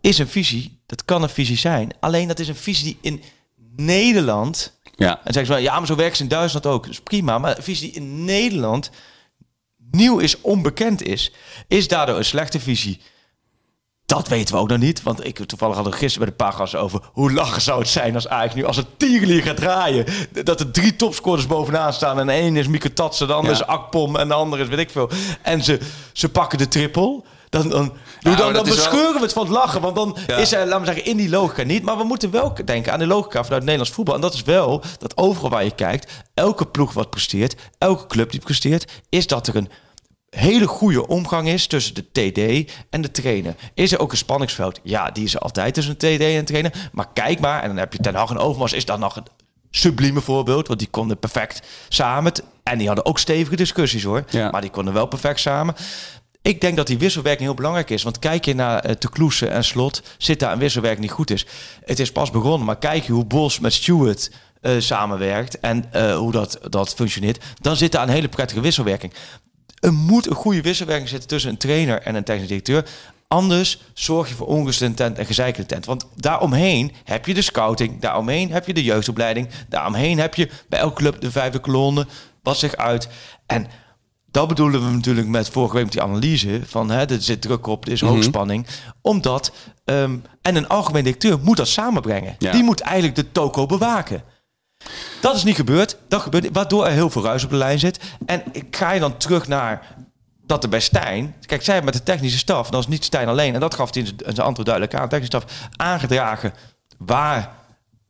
[0.00, 1.90] is een visie, dat kan een visie zijn.
[2.00, 3.22] Alleen dat is een visie die in
[3.76, 4.72] Nederland...
[4.96, 5.10] Ja.
[5.24, 6.82] En zeggen ze wel, ja, maar zo werkt ze in Duitsland ook.
[6.82, 8.90] Dat is prima, maar een visie die in Nederland
[9.90, 11.32] nieuw is, onbekend is...
[11.68, 13.00] is daardoor een slechte visie.
[14.06, 15.02] Dat weten we ook nog niet.
[15.02, 18.14] Want ik toevallig hadden we gisteren bij de Pagas over hoe lachen zou het zijn
[18.14, 20.04] als Ajax nu als het tierenlier gaat draaien.
[20.44, 22.18] Dat er drie topscorers bovenaan staan.
[22.18, 23.58] En één is Mieke Tatsen, de ander Ja.
[23.60, 25.10] is Akpom en de andere is weet ik veel.
[25.42, 25.80] En ze,
[26.12, 27.22] ze pakken de triple.
[27.48, 29.80] Dan, dan, dan, wel- bescheuren we het van het lachen.
[29.80, 30.36] Want dan Ja.
[30.36, 31.82] is er, laten we zeggen, in die logica niet.
[31.82, 34.14] Maar we moeten wel denken aan de logica vanuit Nederlands voetbal.
[34.14, 38.30] En dat is wel dat overal waar je kijkt, elke ploeg wat presteert, elke club
[38.30, 39.68] die presteert, is dat er een
[40.34, 43.54] hele goede omgang is tussen de TD en de trainer.
[43.74, 44.80] Is er ook een spanningsveld?
[44.82, 46.90] Ja, die is er altijd tussen een TD en een trainer.
[46.92, 49.26] Maar kijk maar, en dan heb je Ten Hag en Overmars, is dat nog een
[49.70, 52.32] sublieme voorbeeld, want die konden perfect samen.
[52.62, 54.50] En die hadden ook stevige discussies hoor, Ja.
[54.50, 55.74] maar die konden wel perfect samen.
[56.42, 58.02] Ik denk dat die wisselwerking heel belangrijk is.
[58.02, 61.30] Want kijk je naar uh, Te Kloese en Slot, zit daar een wisselwerking die goed
[61.30, 61.46] is.
[61.84, 66.16] Het is pas begonnen, maar kijk je hoe Bos met Stewart eh, samenwerkt en eh,
[66.16, 69.12] hoe dat, dat functioneert, dan zit daar een hele prettige wisselwerking.
[69.84, 72.84] Er moet een goede wisselwerking zitten tussen een trainer en een technisch directeur.
[73.28, 75.84] Anders zorg je voor onrust tent en gezeik in de tent.
[75.84, 80.78] Want daaromheen heb je de scouting, daaromheen heb je de jeugdopleiding, daaromheen heb je bij
[80.78, 82.06] elke club de vijfde kolonne,
[82.42, 83.08] wat zich uit.
[83.46, 83.66] En
[84.30, 87.66] dat bedoelen we natuurlijk met vorige week met die analyse van hè, er zit druk
[87.66, 88.66] op, er is hoogspanning.
[89.00, 89.52] Omdat,
[89.84, 92.36] ehm, en een algemeen directeur moet dat samenbrengen.
[92.38, 92.52] Ja.
[92.52, 94.22] Die moet eigenlijk de toko bewaken.
[95.20, 95.96] Dat is niet gebeurd.
[96.08, 97.98] Dat gebeurt, waardoor er heel veel ruis op de lijn zit.
[98.26, 99.96] En ik ga je dan terug naar
[100.46, 101.34] dat er bij Stijn...
[101.46, 103.54] Kijk, zij met de technische staf, dat is niet Stijn alleen...
[103.54, 105.02] en dat gaf hij in zijn- antwoord duidelijk aan.
[105.02, 106.52] De technische staf aangedragen
[106.98, 107.50] waar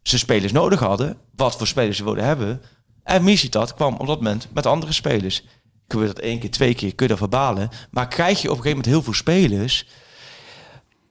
[0.03, 1.17] ze spelers nodig hadden.
[1.37, 2.63] Wat voor spelers ze wilden hebben.
[3.03, 5.45] En Misitat kwam op dat moment met andere spelers.
[5.89, 7.71] Gebeurt dat één keer, twee keer, kun je dat verbalen.
[7.91, 9.87] Maar krijg je op een gegeven moment heel veel spelers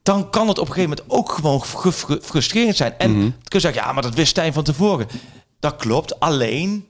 [0.04, 1.62] dan kan het op een gegeven moment ook gewoon
[2.22, 2.98] frustrerend zijn.
[2.98, 3.20] En Mhm.
[3.22, 5.08] kun je zeggen, ja, maar dat wist Stijn van tevoren.
[5.64, 6.86] Dat klopt, alleen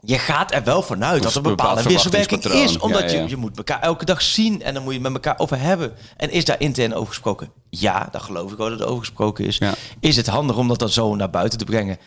[0.00, 2.78] je gaat er wel vanuit dat er een een bepaald bepaalde wisselwerking is.
[2.78, 3.22] Omdat Ja, ja.
[3.22, 5.92] Je, je moet elkaar elke dag zien en dan moet je met elkaar over hebben.
[6.16, 7.52] En is daar intern over gesproken?
[7.70, 9.56] Ja, dat geloof ik wel dat er over gesproken is.
[9.58, 9.74] Ja.
[10.00, 11.98] Is het handig om dat dan zo naar buiten te brengen?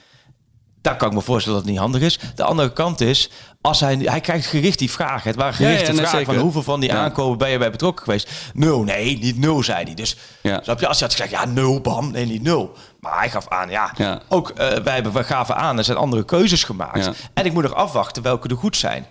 [0.82, 2.19] Daar kan ik me voorstellen dat het niet handig is.
[2.36, 3.30] De andere kant is,
[3.62, 5.30] als hij, hij krijgt gericht die vragen.
[5.30, 6.34] Het waren gerichte vragen zeker.
[6.34, 8.30] van hoeveel van die aankopen ben je bij betrokken geweest?
[8.54, 9.93] Nul, nee, niet nul, zei hij.
[9.93, 10.60] Dus Ja.
[10.63, 12.72] snap je, als hij had gezegd, ja, nul, bam, nee, niet nul.
[13.03, 14.21] Maar hij gaf aan, ja, Ja.
[14.29, 17.05] ook eh, wij, hebben, wij gaven aan, er zijn andere keuzes gemaakt.
[17.05, 17.13] Ja.
[17.33, 19.05] En ik moet nog afwachten welke er goed zijn.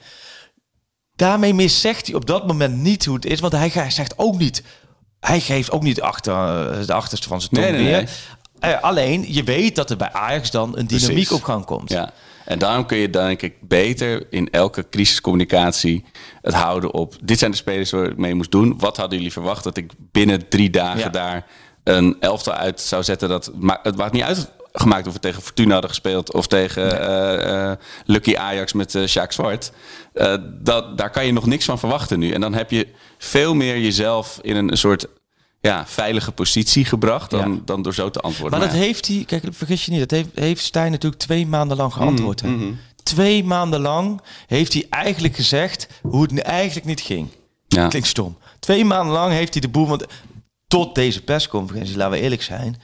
[1.17, 4.63] Daarmee miszegt hij op dat moment niet hoe het is, want hij zegt ook niet,
[5.21, 6.33] hij geeft ook niet achter,
[6.73, 7.97] eh, de achterste van zijn tong Nee, nee, weer.
[7.97, 8.75] nee.
[8.75, 11.33] Eh, alleen, je weet dat er bij Ajax dan een dynamiek Precies.
[11.33, 11.91] op gang komt.
[11.91, 12.11] Ja.
[12.45, 16.05] En daarom kun je denk ik beter in elke crisiscommunicatie
[16.43, 17.15] het houden op...
[17.23, 18.75] dit zijn de spelers waar ik mee moest doen.
[18.79, 21.09] Wat hadden jullie verwacht dat ik binnen drie dagen Ja.
[21.09, 21.47] daar
[21.85, 23.29] een elftal uit zou zetten?
[23.29, 26.33] Dat, ma- het maakt niet uitgemaakt of we tegen Fortuna hadden gespeeld...
[26.33, 29.73] of tegen eh, eh, Lucky Ajax met Sjaak Zwart.
[30.13, 32.31] Eh, dat, daar kan je nog niks van verwachten nu.
[32.31, 35.07] En dan heb je veel meer jezelf in een soort...
[35.61, 37.61] Ja, veilige positie gebracht dan, Ja.
[37.65, 38.59] dan door zo te antwoorden.
[38.59, 38.85] Maar dat ja.
[38.85, 42.43] heeft hij, kijk, vergis je niet, dat heeft, heeft Stijn natuurlijk twee maanden lang geantwoord.
[42.43, 42.75] Mm, hè.
[43.03, 47.29] Twee maanden lang heeft hij eigenlijk gezegd hoe het eigenlijk niet ging.
[47.69, 47.89] Ja.
[47.89, 48.39] Klinkt stom.
[48.59, 50.05] Twee maanden lang heeft hij de boel, want
[50.73, 52.77] tot deze persconferentie, laten we eerlijk zijn,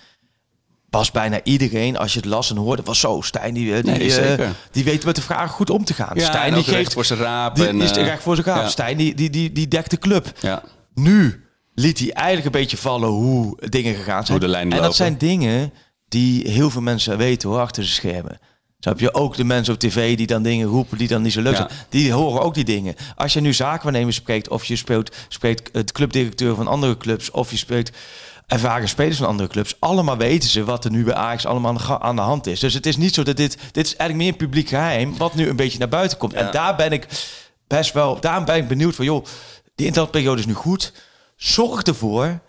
[0.90, 3.92] was bijna iedereen, als je het las en hoorde, was zo, Stijn die, eh, die,
[3.92, 6.11] Nee, eh, die weet met de vragen goed om te gaan.
[6.14, 8.46] Ja, Stijn die geeft voor zijn raap Die, en, die is eh, recht voor zijn
[8.46, 8.62] raap.
[8.62, 8.68] ja.
[8.68, 10.33] Stijn die, die, die, die dekt de club.
[10.40, 10.62] Ja.
[10.94, 14.38] Nu liet hij eigenlijk een beetje vallen hoe dingen gegaan zijn.
[14.38, 14.96] Hoe de lijnen en dat lopen.
[14.96, 15.72] zijn dingen
[16.09, 18.38] die heel veel mensen weten hoor, achter de schermen.
[18.80, 21.40] Snap je ook de mensen op tv die dan dingen roepen die dan niet zo
[21.42, 21.68] leuk Ja.
[21.68, 21.80] zijn.
[21.88, 22.94] Die horen ook die dingen.
[23.16, 27.50] Als je nu zaakwaarnemers spreekt, of je speelt, spreekt het clubdirecteur van andere clubs, of
[27.50, 27.96] je spreekt
[28.46, 31.76] ervaren spelers van andere clubs, allemaal weten ze wat er nu bij Ajax allemaal aan
[31.76, 32.60] de, ga- aan de hand is.
[32.60, 35.34] Dus het is niet zo dat dit, dit is eigenlijk meer een publiek geheim, wat
[35.34, 36.32] nu een beetje naar buiten komt.
[36.32, 37.06] En daar ben ik
[37.66, 39.24] best wel, daarom ben ik benieuwd van, joh,
[39.74, 40.92] die interlandperiode is nu goed.
[41.36, 42.40] Zorg ervoor.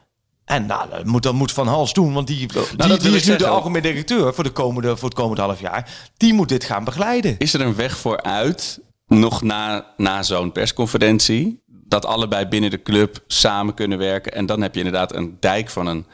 [0.50, 3.26] En nou, dat moet, dat moet Van Hals doen, want die, die, Nou, die is
[3.28, 5.90] nu de algemeen directeur voor, de komende, voor het komende half jaar.
[6.18, 7.36] Die moet dit gaan begeleiden.
[7.38, 13.24] Is er een weg vooruit, nog na, na zo'n persconferentie, dat allebei binnen de club
[13.28, 14.34] samen kunnen werken?
[14.34, 16.06] En dan heb je inderdaad een dijk van een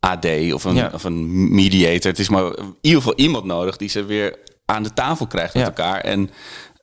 [0.00, 0.90] AD of een, Ja.
[0.94, 2.10] of een mediator.
[2.10, 5.54] Het is maar in ieder geval iemand nodig die ze weer aan de tafel krijgt
[5.54, 5.68] met Ja.
[5.68, 6.00] elkaar.
[6.00, 6.30] En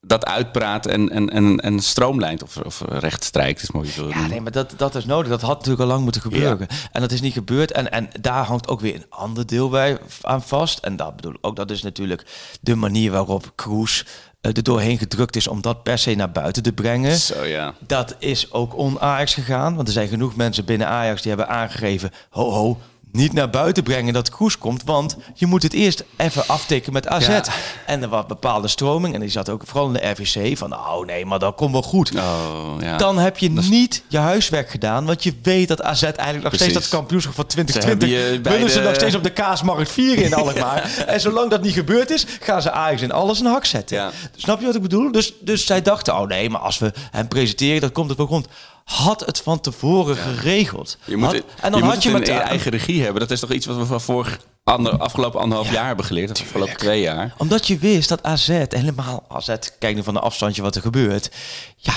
[0.07, 3.89] dat uitpraat en, en, en, en stroomlijnt of, of recht strijkt, is mooi.
[4.09, 5.29] Ja, nee, maar dat, dat is nodig.
[5.29, 6.67] Dat had natuurlijk al lang moeten gebeuren.
[6.91, 7.71] En dat is niet gebeurd.
[7.71, 10.79] En, en daar hangt ook weer een ander deel bij aan vast.
[10.79, 12.25] En dat bedoel ik ook, dat is natuurlijk
[12.61, 14.05] de manier waarop Kroes
[14.41, 17.17] eh, er doorheen gedrukt is om dat per se naar buiten te brengen.
[17.17, 17.73] Zo ja.
[17.79, 19.75] Dat is ook on-Ajax gegaan.
[19.75, 22.11] Want er zijn genoeg mensen binnen Ajax die hebben aangegeven...
[22.29, 22.77] ho, ho,
[23.15, 24.83] niet naar buiten brengen dat Kroes komt.
[24.83, 27.27] Want je moet het eerst even aftikken met AZ.
[27.27, 27.43] Ja.
[27.85, 29.13] En er was bepaalde stroming.
[29.13, 30.57] En die zat ook vooral in de RVC.
[30.57, 32.15] Van, nou nee, maar dat komt wel goed.
[32.15, 32.97] Oh, ja.
[32.97, 35.05] Dan heb je niet je huiswerk gedaan.
[35.05, 38.33] Want je weet dat AZ eigenlijk nog steeds dat kampioenschap van Ze hebben 2020...
[38.35, 40.89] je bij willen ze de- nog steeds op de kaasmarkt vieren in Alkmaar.
[41.07, 43.97] en zolang dat niet gebeurd is, gaan ze Ajax in alles een hak zetten.
[43.97, 44.11] Ja.
[44.35, 45.11] Snap je wat ik bedoel?
[45.11, 48.27] Dus, dus zij dachten, oh nee, maar als we hem presenteren, dan komt het wel
[48.27, 48.47] rond.
[48.85, 50.97] Had het van tevoren geregeld.
[51.05, 53.19] Je moet, Had- en dan je had je met eigen regie hebben.
[53.21, 56.31] Dat is toch iets wat we van vorig, ander, afgelopen anderhalf jaar hebben geleerd.
[56.31, 57.33] Of afgelopen twee jaar.
[57.37, 61.29] Omdat je wist dat AZ, helemaal AZ, kijk nu van een afstandje wat er gebeurt.
[61.77, 61.93] Ja,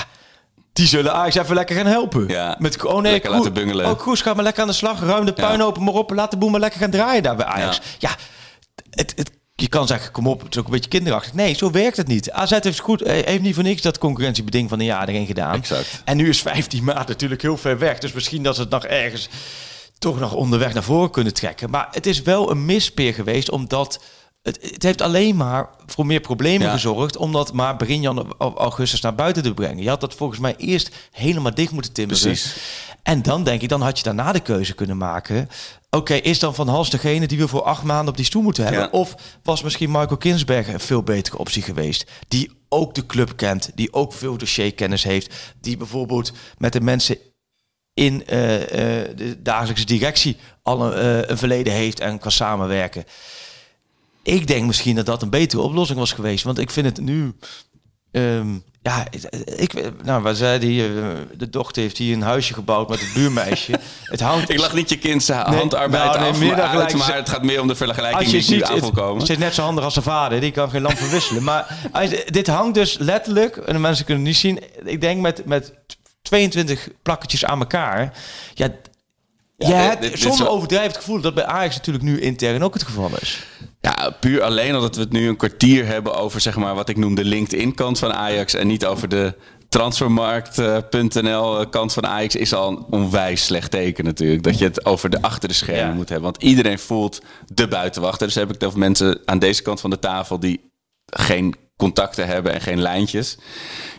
[0.73, 2.27] die zullen Ajax even lekker gaan helpen.
[2.27, 3.85] Ja, Met, oh nee, lekker Kroes- laten bungelen.
[3.91, 4.99] Oh, Kroes, ga maar lekker aan de slag.
[4.99, 5.65] Ruim de puin Ja.
[5.65, 6.09] open maar op.
[6.09, 7.75] en Laat de boel maar lekker gaan draaien daar bij Ajax.
[7.99, 8.09] Ja.
[8.09, 8.15] Ja,
[8.89, 11.33] het, het, je kan zeggen, kom op, het is ook een beetje kinderachtig.
[11.33, 12.31] Nee, zo werkt het niet.
[12.31, 15.53] AZ heeft, goed, eh, heeft niet voor niks dat concurrentiebeding van een jaar erin gedaan.
[15.55, 16.01] Exact.
[16.05, 17.97] En nu is 15 maart natuurlijk heel ver weg.
[17.97, 19.29] Dus misschien dat ze het nog ergens
[19.99, 21.69] toch nog onderweg naar voren kunnen trekken.
[21.69, 23.99] Maar het is wel een mispeer geweest, omdat
[24.41, 26.73] het, het heeft alleen maar voor meer problemen Ja.
[26.73, 29.83] gezorgd, om dat maar begin jan- augustus naar buiten te brengen.
[29.83, 32.21] Je had dat volgens mij eerst helemaal dicht moeten timmeren.
[32.21, 32.55] Precies.
[33.03, 35.49] En dan denk ik, dan had je daarna de keuze kunnen maken.
[35.89, 38.63] Oké, is dan Van Hals degene die we voor acht maanden op die stoel moeten
[38.63, 38.81] hebben?
[38.81, 38.89] Ja.
[38.89, 42.05] Of was misschien Michael Kinsberger een veel betere optie geweest?
[42.27, 45.35] Die ook de club kent, die ook veel dossierkennis heeft.
[45.61, 47.17] Die bijvoorbeeld met de mensen
[47.93, 53.03] in eh, eh, de dagelijkse directie al een, eh, een verleden heeft en kan samenwerken.
[54.23, 56.43] Ik denk misschien dat dat een betere oplossing was geweest.
[56.43, 57.35] Want ik vind het nu...
[58.11, 58.47] ehm,
[58.81, 59.05] ja,
[59.55, 60.91] ik, nou, waar zei die, eh,
[61.37, 63.71] de dochter heeft hier een huisje gebouwd met het buurmeisje.
[64.03, 66.61] het hangt, Ik lach niet je kind zijn Nee, handarbeid nou, nee, af, meer maar,
[66.61, 68.91] uit, maar het gaat meer om de vergelijking als je die ziet, aan het, wil
[68.91, 69.21] komen.
[69.21, 70.39] het is net zo handig als zijn vader.
[70.41, 71.43] Die kan geen lamp verwisselen.
[71.43, 74.59] Maar als- dit hangt dus letterlijk, en de mensen kunnen het niet zien.
[74.83, 75.73] Ik denk met, met
[76.21, 78.13] 22 plakketjes aan elkaar.
[78.53, 78.65] Ja,
[79.57, 82.63] je dit- hebt dit- dit zonder overdrijven het gevoel dat bij Ajax natuurlijk nu intern
[82.63, 83.43] ook het geval is.
[83.81, 86.97] Ja, puur alleen omdat we het nu een kwartier hebben over zeg maar, wat ik
[86.97, 89.33] noem de LinkedIn-kant van Ajax en niet over de
[89.69, 94.43] transfermarkt.nl eh, kant van Ajax is al een onwijs slecht teken natuurlijk.
[94.43, 95.93] Dat je het over de achter de schermen Ja.
[95.93, 96.31] moet hebben.
[96.31, 97.21] Want iedereen voelt
[97.53, 98.27] de buitenwachter.
[98.27, 100.71] Dus heb ik het over mensen aan deze kant van de tafel die
[101.05, 103.37] geen contacten hebben en geen lijntjes.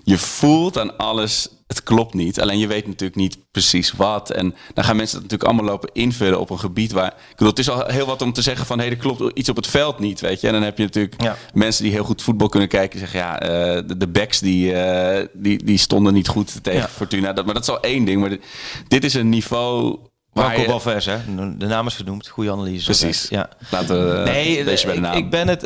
[0.02, 2.40] Je voelt aan alles, het klopt niet.
[2.40, 4.30] Alleen je weet natuurlijk niet precies wat.
[4.30, 7.06] En dan gaan mensen natuurlijk allemaal lopen invullen op een gebied waar...
[7.06, 8.78] Ik bedoel, het is al heel wat om te zeggen van...
[8.78, 10.46] hé, hey, er klopt iets op het veld niet, weet je.
[10.46, 11.36] En dan heb je natuurlijk Ja.
[11.52, 12.98] mensen die heel goed voetbal kunnen kijken...
[12.98, 16.80] die zeggen, ja, eh, de, de backs die, eh, die, die stonden niet goed tegen
[16.80, 16.88] Ja.
[16.88, 17.32] Fortuna.
[17.32, 18.20] Dat, maar dat is al één ding.
[18.20, 18.44] Maar dit,
[18.88, 19.98] dit is een niveau...
[20.32, 21.16] Waar Marco Balvers, hè?
[21.58, 22.28] De naam is genoemd.
[22.28, 22.84] Goede analyse.
[22.84, 23.28] precies.
[23.28, 23.48] Ja.
[23.70, 25.16] Laten we eh, Nee, deze bij de ik, naam.
[25.16, 25.60] ik ben het,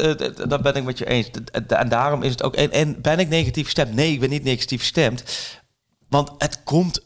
[0.48, 1.30] dat ben ik met je eens.
[1.66, 2.54] En daarom is het ook.
[2.54, 3.94] En, en ben ik negatief gestemd?
[3.94, 5.24] Nee, ik ben niet negatief gestemd.
[6.14, 7.02] Want het komt.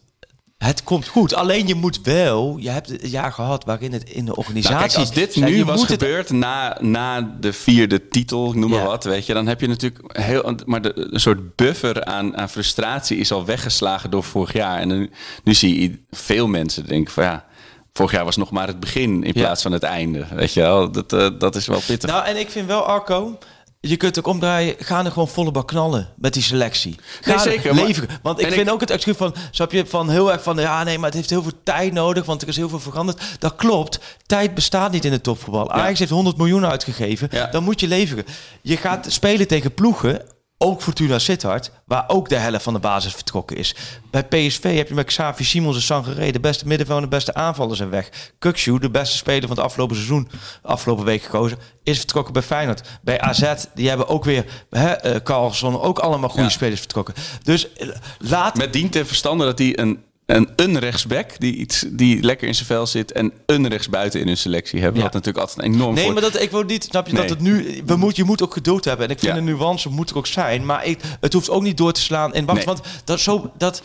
[0.59, 1.35] Het komt goed.
[1.35, 2.57] Alleen je moet wel.
[2.61, 4.77] Je hebt het jaar gehad waarin het in de organisatie.
[4.77, 8.79] Nou, kijk, als dit nu was het- gebeurd na, na de vierde titel, noem maar
[8.81, 8.87] Ja.
[8.87, 12.49] wat, weet je, dan heb je natuurlijk heel, maar de, een soort buffer aan, aan
[12.49, 14.79] frustratie is al weggeslagen door vorig jaar.
[14.79, 15.11] En nu,
[15.45, 17.45] nu zie je veel mensen denken van ja,
[17.93, 19.41] vorig jaar was nog maar het begin in Ja.
[19.43, 20.91] plaats van het einde, weet je wel.
[20.93, 22.11] Dat, eh, dat is wel pittig.
[22.11, 23.39] Nou, en ik vind wel, Arco.
[23.81, 24.75] Je kunt ook omdraaien.
[24.79, 26.95] Ga er gewoon volle bak knallen met die selectie.
[27.21, 28.19] Ga Nee, er zeker, maar-.
[28.23, 29.35] Want ik vind ik- ook het excuus van.
[29.51, 30.57] Snap je van heel erg van.
[30.59, 32.25] Ja, nee, maar het heeft heel veel tijd nodig.
[32.25, 33.21] Want er is heel veel veranderd.
[33.39, 33.99] Dat klopt.
[34.27, 35.71] Tijd bestaat niet in het topvoetbal.
[35.71, 37.29] Ajax heeft 100 miljoen uitgegeven.
[37.31, 37.47] Ja.
[37.47, 38.25] Dan moet je leveren.
[38.63, 40.23] Je gaat spelen tegen ploegen.
[40.61, 43.75] Ook Fortuna Sittard, waar ook de helft van de basis vertrokken is.
[44.11, 47.79] Bij PSV heb je met Xavi Simons en Sangaré de beste middenvelder, de beste aanvallers
[47.79, 48.09] zijn weg.
[48.39, 50.29] Kukshu, de beste speler van het afgelopen seizoen,
[50.63, 52.89] afgelopen week gekozen, is vertrokken bij Feyenoord.
[53.03, 56.51] Bij AZ, die hebben ook weer hè, eh, Carlson, ook allemaal goede Ja.
[56.51, 57.15] spelers vertrokken.
[57.43, 60.03] Dus eh, laat Met dien ten verstande dat hij een,
[60.37, 64.27] een, een rechtsback die, iets, die lekker in zijn vel zit en een rechtsbuiten in
[64.27, 64.97] hun selectie hebben.
[64.99, 65.03] Ja.
[65.03, 67.41] Wat natuurlijk altijd een enorm Nee, maar dat, ik wil niet, snap je, dat het
[67.41, 67.83] nu...
[67.87, 69.07] We moet, je moet ook geduld hebben.
[69.07, 69.39] En ik vind Ja.
[69.39, 70.67] een nuance moet er ook zijn.
[70.67, 72.57] Maar ik, het hoeft ook niet door te slaan in wacht.
[72.57, 72.67] Nee.
[72.67, 73.83] Want dat, zo, dat,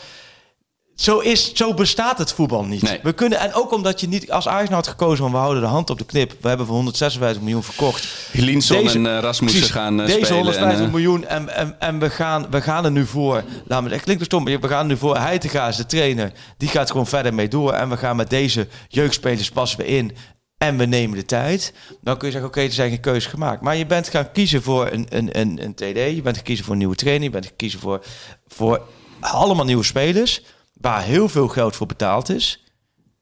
[0.94, 2.82] zo, is, zo bestaat het voetbal niet.
[2.82, 2.98] Nee.
[3.02, 4.30] We kunnen, en ook omdat je niet...
[4.30, 6.34] Als Ajax nou had gekozen we houden de hand op de knip.
[6.40, 8.28] We hebben voor 156 miljoen verkocht.
[8.32, 10.36] Linson Deze- en eh, Rasmussen Precies, gaan eh, Deze spelen.
[10.36, 13.44] 150 en, eh, miljoen en, en, en we, gaan, we gaan er nu voor.
[13.66, 15.16] Laat me, het klinkt dus stom, maar we gaan er nu voor.
[15.18, 16.32] Heitinga is de trainer.
[16.56, 17.72] Die gaat gewoon verder mee door.
[17.72, 20.12] En we gaan met deze jeugdspelers passen we in.
[20.58, 23.60] en we nemen de tijd, dan kun je zeggen, oké, er zijn geen keuzes gemaakt.
[23.60, 26.64] Maar je bent gaan kiezen voor een, een, een, een TD, je bent gaan kiezen
[26.64, 28.04] voor een nieuwe trainer, je bent gaan kiezen voor,
[28.46, 28.82] voor
[29.20, 30.42] allemaal nieuwe spelers,
[30.84, 32.64] waar heel veel geld voor betaald is.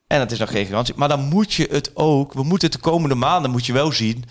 [0.07, 0.94] En dat is nog geen garantie.
[0.96, 3.92] Maar dan moet je het ook, we moeten het de komende maanden, moet je wel
[3.92, 4.25] zien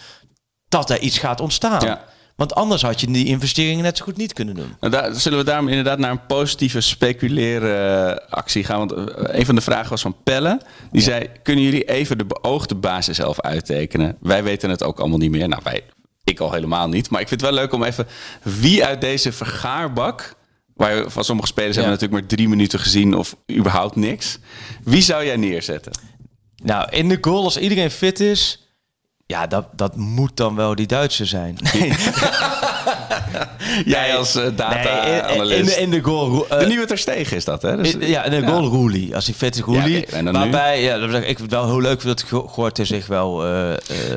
[0.67, 1.85] dat er iets gaat ontstaan.
[1.85, 2.05] Ja.
[2.35, 4.75] Want anders had je die investeringen net zo goed niet kunnen doen.
[4.79, 8.87] Nou, daar, zullen we daarom inderdaad naar een positieve speculeren eh, actie gaan?
[8.87, 10.61] Want eh, een van de vragen was van Pelle.
[10.91, 14.17] Die zei, kunnen jullie even de beoogde basis zelf uittekenen?
[14.19, 15.47] Wij weten het ook allemaal niet meer.
[15.47, 15.83] Nou, wij,
[16.23, 17.09] ik al helemaal niet.
[17.09, 18.07] Maar ik vind het wel leuk om even...
[18.41, 20.35] Wie uit deze vergaarbak...
[20.81, 23.15] Waar van sommige spelers hebben we natuurlijk maar drie minuten gezien...
[23.15, 24.37] of überhaupt niks.
[24.83, 25.91] Wie zou jij neerzetten?
[26.63, 28.67] Nou, in de goal, als iedereen fit is,
[29.25, 31.57] ja, dat, dat moet dan wel die Duitser zijn.
[31.73, 31.89] Nee,
[33.85, 35.75] Jij als eh, nee, in, in, data-analyst.
[35.75, 36.47] de, in de goal.
[36.49, 37.77] eh, de nieuwe Ter Stegen is dat, hè?
[37.77, 39.15] Dus- in- ja, in de goal Roelie.
[39.15, 40.05] Als hij fit is, Roelie.
[40.11, 43.45] Ja, waarbij, ja, dat ik vind wel heel leuk dat Go- Gorter zich wel...
[43.45, 43.73] eh,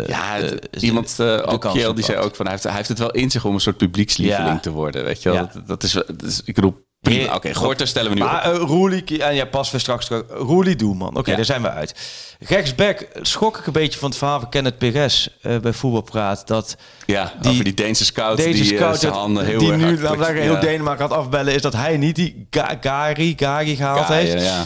[0.07, 0.37] Ja,
[0.81, 3.45] iemand, ook Kiel, die zei ook van hij heeft, hij heeft het wel in zich
[3.45, 5.49] om een soort publiekslieveling te worden, weet je wel.
[5.55, 7.35] Dat, dat, is, dat is, ik roep prima.
[7.35, 8.61] Oké, Gorter stellen we nu Maar op.
[8.61, 10.23] uh, Roelie, en ja, pas we straks terug.
[10.29, 11.17] Roelie Doelman.
[11.17, 11.37] Oké, Ja.
[11.37, 11.95] daar zijn we uit.
[12.39, 16.47] Rechtsback schrok ik een beetje van het verhaal van Kenneth Perez eh, bij Voetbalpraat.
[16.47, 19.81] Dat Ja, die- over die Deense scout die eh, scout zijn handen heel die erg
[19.81, 20.61] nu, laten zeggen, heel Ja.
[20.61, 24.33] Denemarken gaat afbellen, is dat hij niet die Ga- Gari, Gari gehaald heeft.
[24.33, 24.65] ja, ja.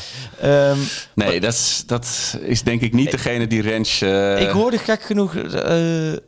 [0.71, 0.79] Ehm,
[1.15, 4.01] Nee, dat is, dat is denk ik niet degene die Rens...
[4.01, 6.19] eh, ik hoorde gek genoeg eh, eh,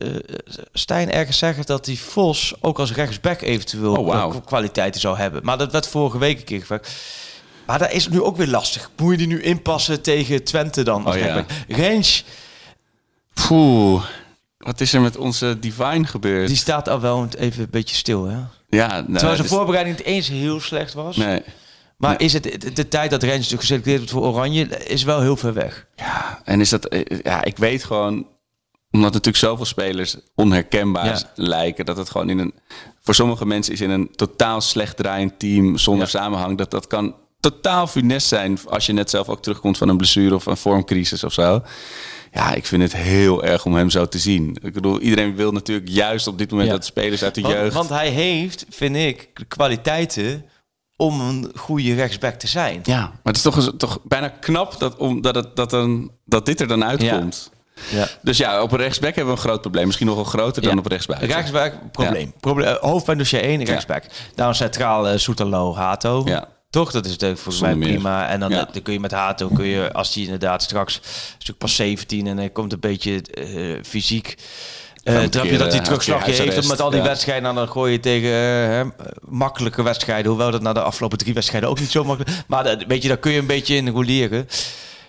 [0.73, 5.41] Stijn ergens zeggen dat die Vos ook als rechtsback eventueel Oh, eh, kwaliteiten zou hebben.
[5.45, 6.91] Maar dat werd vorige week een keer gevraagd.
[7.67, 8.91] Maar dat is nu ook weer lastig.
[8.97, 11.07] Moet je die nu inpassen tegen Twente dan?
[11.09, 11.45] Oh, ja.
[11.69, 12.25] Rens,
[13.35, 14.05] Poeh,
[14.59, 16.49] wat is er met onze Divine gebeurd?
[16.49, 18.25] die staat al wel even een beetje stil.
[18.25, 18.37] Hè?
[18.69, 21.17] ja, nou, Terwijl zijn dus- voorbereiding niet eens heel slecht was.
[21.17, 21.43] Nee.
[21.97, 22.19] Maar Nee.
[22.27, 25.53] is het de, de tijd dat Rens geselecteerd wordt voor Oranje is wel heel ver
[25.55, 25.87] weg.
[25.97, 26.85] Ja, en is dat...
[26.89, 28.27] eh, Ja, ik weet gewoon...
[28.91, 31.21] Omdat natuurlijk zoveel spelers onherkenbaar Ja.
[31.35, 31.85] lijken...
[31.85, 32.55] dat het gewoon in een...
[33.01, 35.79] Voor sommige mensen is in een totaal slecht draaiend team...
[35.79, 36.11] zonder Ja.
[36.11, 36.59] samenhang...
[36.59, 38.59] dat dat kan totaal funest zijn...
[38.69, 40.35] als je net zelf ook terugkomt van een blessure...
[40.35, 41.63] of een vormcrisis of zo.
[42.33, 44.57] Ja, ik vind het heel erg om hem zo te zien.
[44.63, 46.69] Ik bedoel, iedereen wil natuurlijk juist op dit moment...
[46.69, 46.75] Ja.
[46.75, 47.75] dat spelers uit de Want, jeugd...
[47.75, 50.45] want hij heeft, vind ik, kwaliteiten
[50.97, 52.81] om een goede rechtsback te zijn.
[52.83, 56.47] Ja, maar het is toch, toch bijna knap dat, om, dat, het, dat, een, dat
[56.47, 57.51] dit er dan uitkomt.
[57.89, 58.09] Ja.
[58.23, 59.87] Dus ja, op rechtsback hebben we een groot probleem.
[59.87, 61.29] Misschien nog wel groter dan op rechtsbuiten.
[61.29, 62.33] Rechtsback, probleem.
[62.41, 64.05] probleem eh, hoofdpijn dossier 1, rechtsback.
[64.37, 66.23] Nou, centraal Soetalo, Hato.
[66.25, 66.49] Ja.
[66.71, 66.91] Toch?
[66.91, 68.29] Dat is natuurlijk volgens mij prima.
[68.29, 68.67] En dan, Ja.
[68.67, 71.01] eh, dan kun je met Hato, kun je, als die inderdaad straks...
[71.33, 73.23] natuurlijk pas 17 en hij komt een beetje
[73.83, 74.35] fysiek...
[75.03, 77.07] we trap je dat hij terugslag een keer heeft met al die ja.
[77.07, 77.49] wedstrijden.
[77.49, 78.85] En dan gooi je tegen hè,
[79.21, 80.31] makkelijke wedstrijden.
[80.31, 83.09] Hoewel dat na de afgelopen drie wedstrijden ook niet zo makkelijk Maar dat, weet je,
[83.09, 84.49] daar kun je een beetje in roleren.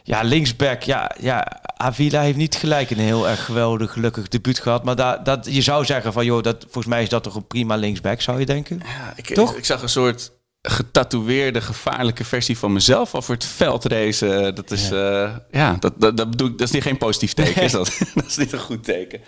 [0.03, 0.81] Ja, linksback.
[0.83, 4.83] Ja, ja, Avila heeft niet gelijk een heel erg geweldig, gelukkig debuut gehad.
[4.83, 7.47] Maar daar dat, je zou zeggen van, joh, dat, volgens mij is dat toch een
[7.47, 8.81] prima linksback, zou je denken?
[8.85, 9.55] Ja, ik, Toch?
[9.55, 14.55] Ik zag een soort getatoeëerde, gevaarlijke versie van mezelf over het veld racen.
[14.55, 17.61] Dat is, ja, ja dat, dat, dat, bedoel ik, dat is niet geen positief teken.
[17.61, 17.97] Is dat?
[18.15, 19.21] dat is niet een goed teken.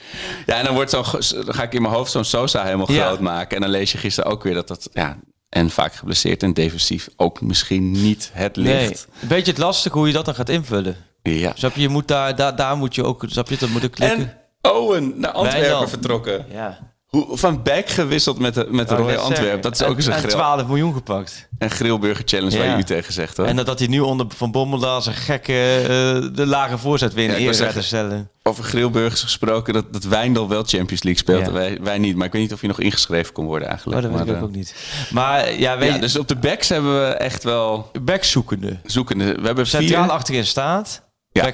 [0.45, 2.91] Ja, en dan, wordt zo'n, ge- dan ga ik in mijn hoofd zo'n Sosa helemaal
[2.91, 3.05] Ja.
[3.05, 3.55] groot maken.
[3.55, 4.89] En dan lees je gisteren ook weer dat dat...
[4.93, 5.17] Ja,
[5.53, 9.07] en vaak geblesseerd en defensief ook misschien niet het Nee, licht.
[9.21, 10.95] een beetje het lastig hoe je dat dan gaat invullen.
[11.23, 11.51] Ja.
[11.55, 13.91] Snap je, je moet daar, daar, daar moet je ook, snap je, dat moet ik
[13.91, 14.19] klikken.
[14.61, 16.45] En Owen naar Antwerpen vertrokken.
[16.51, 16.92] ja.
[17.13, 19.23] Hoe, van Beck gewisseld met de, met de Royal.
[19.23, 19.61] Antwerpen.
[19.61, 21.47] Dat is ook eens een, en, grill, 12 miljoen gepakt.
[21.57, 23.45] een grillburger challenge waar je u tegen zegt hoor.
[23.45, 25.87] En dat, dat hij nu onder Van Bommel als een gekke eh,
[26.35, 28.29] de lage voorzet weer in Ja, eer te stellen.
[28.43, 31.39] Over grillburgers gesproken, dat, dat Wijndal wel Champions League speelt.
[31.39, 31.45] Ja.
[31.47, 33.73] en Wij, wij niet, maar ik weet niet of hij nog ingeschreven kon worden Oh,
[33.73, 34.01] eigenlijk.
[34.01, 34.75] dat weet ik Maar, eh, ook niet.
[35.11, 38.77] Maar ja, weet ja, dus op de backs hebben we echt wel backzoekende.
[38.85, 39.33] zoekende.
[39.33, 40.11] We hebben Centraal vier.
[40.11, 41.51] achterin staat, Ja.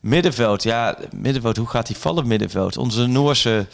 [0.00, 2.76] Middenveld, ja, middenveld, hoe gaat die vallen middenveld?
[2.76, 3.66] Onze Noorse...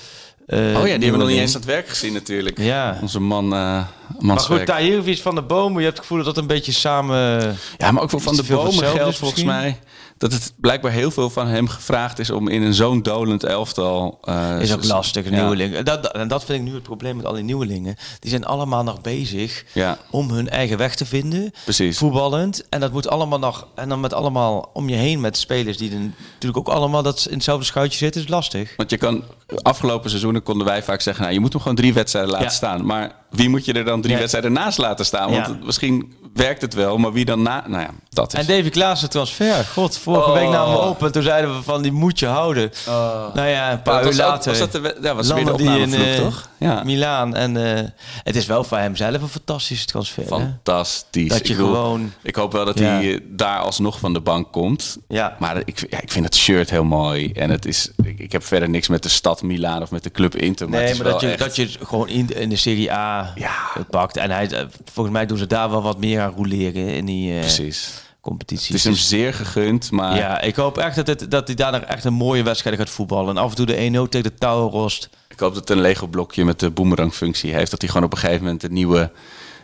[0.46, 2.58] eh, Oh ja, die hebben we nog niet eens aan het werk gezien natuurlijk.
[2.58, 2.98] Ja.
[3.00, 3.86] Onze man, uh,
[4.18, 7.56] Maar goed, Tahirovic van de Bomen, je hebt het gevoel dat dat een beetje samen...
[7.78, 9.78] Ja, maar ook voor Van de Bomen geldt volgens mij
[10.22, 14.18] dat het blijkbaar heel veel van hem gevraagd is om in een zo'n dolend elftal.
[14.22, 15.38] eh, is ook lastig, een ja.
[15.38, 15.74] nieuweling.
[15.74, 17.96] En dat, en dat vind ik nu het probleem met al die nieuwelingen.
[18.18, 21.52] Die zijn allemaal nog bezig Ja, om hun eigen weg te vinden.
[21.64, 21.98] precies.
[21.98, 22.64] Voetballend.
[22.68, 23.66] En dat moet allemaal nog...
[23.74, 27.26] En dan met allemaal om je heen met spelers die dan natuurlijk ook allemaal dat
[27.28, 28.22] in hetzelfde schuitje zitten.
[28.22, 28.72] is lastig.
[28.76, 29.24] Want je kan,
[29.56, 32.52] afgelopen seizoenen konden wij vaak zeggen, nou, je moet hem gewoon drie wedstrijden laten Ja.
[32.52, 32.86] staan.
[32.86, 34.18] Maar wie moet je er dan drie Ja.
[34.18, 35.30] wedstrijden naast laten staan?
[35.30, 35.56] Want Ja.
[35.64, 37.64] misschien werkt het wel, maar wie dan na...
[37.66, 38.38] Nou ja, dat is...
[38.38, 39.64] En Davy Klaassen transfer.
[39.64, 40.34] God, vorige Oh.
[40.34, 42.70] week namen we op en toen zeiden we van die moet je houden.
[43.34, 44.50] Nou ja, een paar Dat uur later.
[44.50, 46.48] was dat de ja, was weer de die in eh, toch?
[46.58, 46.82] Ja.
[46.84, 47.34] Milaan.
[47.36, 47.84] En eh,
[48.22, 50.22] het is wel voor hem zelf een fantastische transfer.
[50.22, 50.28] hè?
[50.28, 51.28] Fantastisch.
[51.28, 54.52] Dat je ik gewoon- Ik hoop wel dat hij eh, daar alsnog van de bank
[54.52, 54.96] komt.
[55.08, 55.36] Ja.
[55.38, 57.32] Maar ik, ik vind het shirt heel mooi.
[57.32, 60.10] En het is, ik, ik heb verder niks met de stad Milaan of met de
[60.10, 60.68] club Inter.
[60.68, 63.32] Maar Nee, maar dat je, echt- dat je het gewoon in, in de Serie A
[63.34, 63.54] Ja.
[63.90, 64.16] pakt.
[64.16, 67.32] En hij, eh, volgens mij doen ze daar wel wat meer aan roleren in die
[67.34, 68.02] eh Precies.
[68.20, 68.66] competitie.
[68.66, 71.72] Het is hem zeer gegund, maar ja, ik hoop echt dat, het, dat hij daar
[71.72, 73.36] nog echt een mooie wedstrijd gaat voetballen.
[73.36, 73.76] En af en toe de
[74.06, 75.08] 1-0 tegen de Touwenrost.
[75.28, 77.70] ik hoop dat het een Lego blokje met de boomerang-functie heeft.
[77.70, 79.10] Dat hij gewoon op een gegeven moment een nieuwe...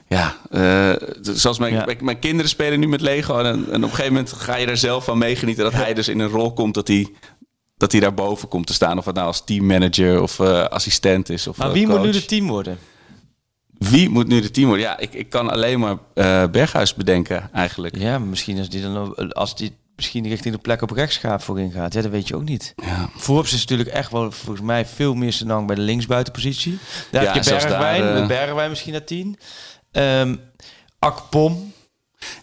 [0.09, 1.85] Ja, eh, zoals mijn, Ja.
[1.85, 3.39] mijn, mijn kinderen spelen nu met Lego.
[3.39, 6.09] En, en op een gegeven moment ga je er zelf van meegenieten dat hij dus
[6.09, 7.09] in een rol komt dat hij,
[7.79, 8.99] dat hij daar boven komt te staan.
[8.99, 11.47] Of het nou als teammanager of eh, assistent is.
[11.47, 12.79] Of Maar eh, wie moet nu de team worden?
[13.79, 14.87] Wie moet nu de team worden?
[14.87, 17.97] Ja, ik, ik kan alleen maar eh, Berghuis bedenken eigenlijk.
[17.97, 21.09] Ja, misschien als die dan als die misschien richting de plek op
[21.39, 21.93] voorin gaat.
[21.93, 22.73] Ja, dat weet je ook niet.
[22.77, 23.11] Ja.
[23.17, 26.79] Forbes is natuurlijk echt wel volgens mij veel meer senang bij de linksbuitenpositie.
[27.11, 29.39] Daar Ja, heb je Bergwijn, daar, Bergwijn misschien naar 10.
[29.91, 30.35] Ehm
[30.99, 31.73] Akpom.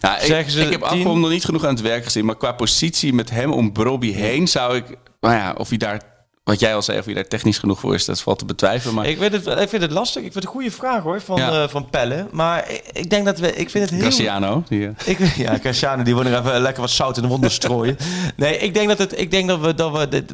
[0.00, 0.82] Ja, ik, ik heb?
[0.82, 2.24] Akpom nog niet genoeg aan het werk gezien.
[2.24, 4.84] Maar qua positie met hem om Brobby heen zou ik...
[5.26, 6.00] Nou ja, of hij daar...
[6.44, 8.94] Wat jij al zei, of hij daar technisch genoeg voor is, dat valt te betwijfelen.
[8.94, 10.16] Maar Ik, weet het, ik vind het lastig.
[10.22, 11.62] Ik vind het een goede vraag hoor van, Ja.
[11.62, 12.26] eh, van Pelle.
[12.32, 13.52] Maar ik, ik denk dat we.
[13.52, 14.00] Ik vind het heel.
[14.00, 17.50] Graciano, die, eh, Ik, ja, Cristiano, die nog even lekker wat zout in de wonden
[17.50, 17.96] strooien.
[18.36, 20.24] Nee, ik denk dat, het, ik denk dat we, dat we,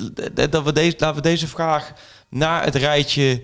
[0.51, 1.93] dat we, deze, laten we deze vraag
[2.29, 3.43] naar het rijtje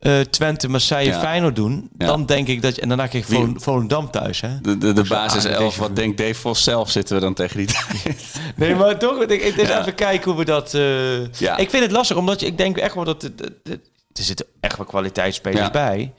[0.00, 1.18] eh, Twente, Marseille, Ja.
[1.20, 1.90] Feyenoord doen.
[1.98, 2.06] Ja.
[2.06, 2.80] Dan denk ik dat je...
[2.80, 4.60] En daarna krijg je Vol- Volendam thuis, hè?
[4.60, 5.68] de, de, de basis aardig 11.
[5.68, 8.24] deze Wat denkt Dave Vos zelf zitten we dan tegen die tijd?
[8.56, 9.80] Nee, maar toch, ik, ik, dus Ja.
[9.80, 10.74] even kijken hoe we dat...
[10.74, 11.56] eh, Ja.
[11.56, 13.22] Ik vind het lastig, omdat je, ik denk echt wel dat...
[13.22, 15.70] het- het- het- Er zitten echt wel kwaliteitsspelers Ja.
[15.70, 16.12] bij.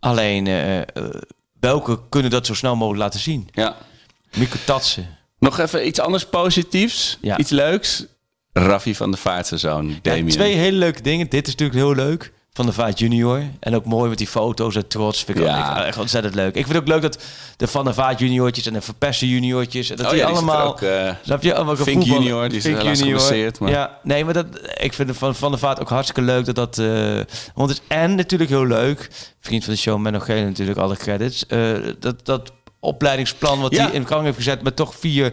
[0.00, 0.84] Alleen, eh, eh,
[1.60, 3.48] welke kunnen dat zo snel mogelijk laten zien?
[3.52, 3.76] ja.
[4.36, 5.16] Mikko Tatsen.
[5.38, 7.18] Nog even iets anders positiefs.
[7.20, 7.38] Ja.
[7.38, 8.06] Iets leuks.
[8.52, 10.28] Raffi van der Vaart zijn zoon, Ja, Damien.
[10.28, 11.28] twee hele leuke dingen.
[11.28, 12.32] Dit is natuurlijk heel leuk.
[12.58, 13.42] Van de Vaart junior.
[13.60, 15.24] En ook mooi met die foto's en trots.
[15.24, 15.70] Vind ik Ja.
[15.78, 16.46] ook echt ontzettend leuk.
[16.54, 17.18] Ik vind het ook leuk dat
[17.56, 19.88] de Van der Vaart juniortjes en de Verpesten juniortjes...
[19.88, 20.66] Dat Oh die ja, die allemaal...
[20.66, 21.54] ook, eh, Snap je?
[21.54, 24.46] Allemaal Fink junior, die Fink helaas geblesseerd, maar- Ja, nee, maar dat,
[24.78, 26.78] ik vind van, van der Vaart ook hartstikke leuk dat dat...
[26.78, 27.20] eh,
[27.54, 29.10] want het is en natuurlijk heel leuk.
[29.40, 31.46] Vriend van de show, Menno Gele natuurlijk, alle credits.
[31.46, 33.82] eh, dat, dat opleidingsplan wat Ja.
[33.84, 35.32] hij in gang heeft gezet met toch vier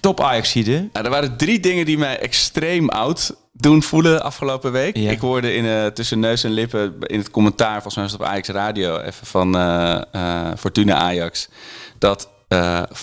[0.00, 0.90] top Ajaxiden.
[0.92, 4.96] Nou, er waren drie dingen die mij extreem oud doen voelen afgelopen week.
[4.96, 5.10] Ja.
[5.10, 8.20] Ik hoorde in, eh, tussen neus en lippen in het commentaar, volgens mij was het
[8.20, 11.48] op Ajax Radio, even van eh, Fortuna Ajax,
[11.98, 12.28] dat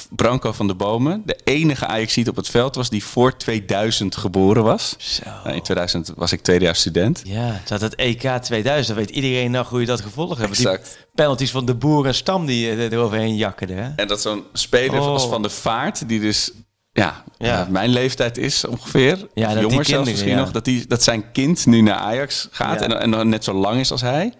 [0.09, 4.63] Branco van de Bomen de enige Ajaxiet op het veld was die voor 2000 geboren
[4.63, 4.95] was.
[4.97, 5.23] Zo.
[5.43, 7.21] Nou, in 2000 was ik tweedejaars student.
[7.23, 10.57] Ja, dat het EK 2000, dan weet iedereen nog hoe je dat gevolgd hebt.
[10.57, 11.07] Die Exact.
[11.15, 13.73] penalties van de boer en Stam die eroverheen jakkerde.
[13.73, 13.89] Hè?
[13.95, 15.07] En dat zo'n speler Oh.
[15.07, 16.51] als Van de Vaart, die dus
[16.99, 17.61] ja, Ja.
[17.61, 20.37] eh, mijn leeftijd is ongeveer, Ja, dat jonger zelfs misschien ja.
[20.39, 23.53] nog, dat, die, dat zijn kind nu naar Ajax gaat en, en dan net zo
[23.53, 24.33] lang is als hij.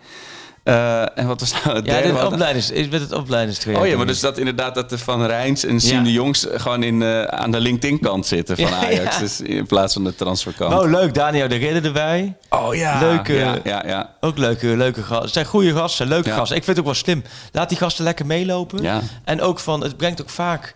[0.64, 2.26] Eh, en wat was nou het Ja, derde?
[2.26, 3.84] opleidings, is met het opleidingstraject.
[3.84, 6.03] Oh ja, maar dus dat inderdaad dat de Van Rijns en Siem Ja.
[6.03, 9.14] de Jongs gewoon in, eh, aan de LinkedIn-kant zitten van Ja, Ajax.
[9.16, 9.20] ja.
[9.20, 10.74] Dus in plaats van de transferkant.
[10.74, 11.14] Oh, leuk.
[11.14, 12.36] Daniel de Ridder erbij.
[12.49, 12.99] Oh ja.
[12.99, 14.16] Leuke- Ja, ja.
[14.20, 15.24] Ook leuke, leuke gasten.
[15.24, 16.57] Het zijn goede gasten, leuke gasten.
[16.57, 17.24] Ik vind het ook wel slim.
[17.51, 18.82] Laat die gasten lekker meelopen.
[18.84, 19.01] Ja.
[19.24, 20.76] En ook van, het brengt ook vaak...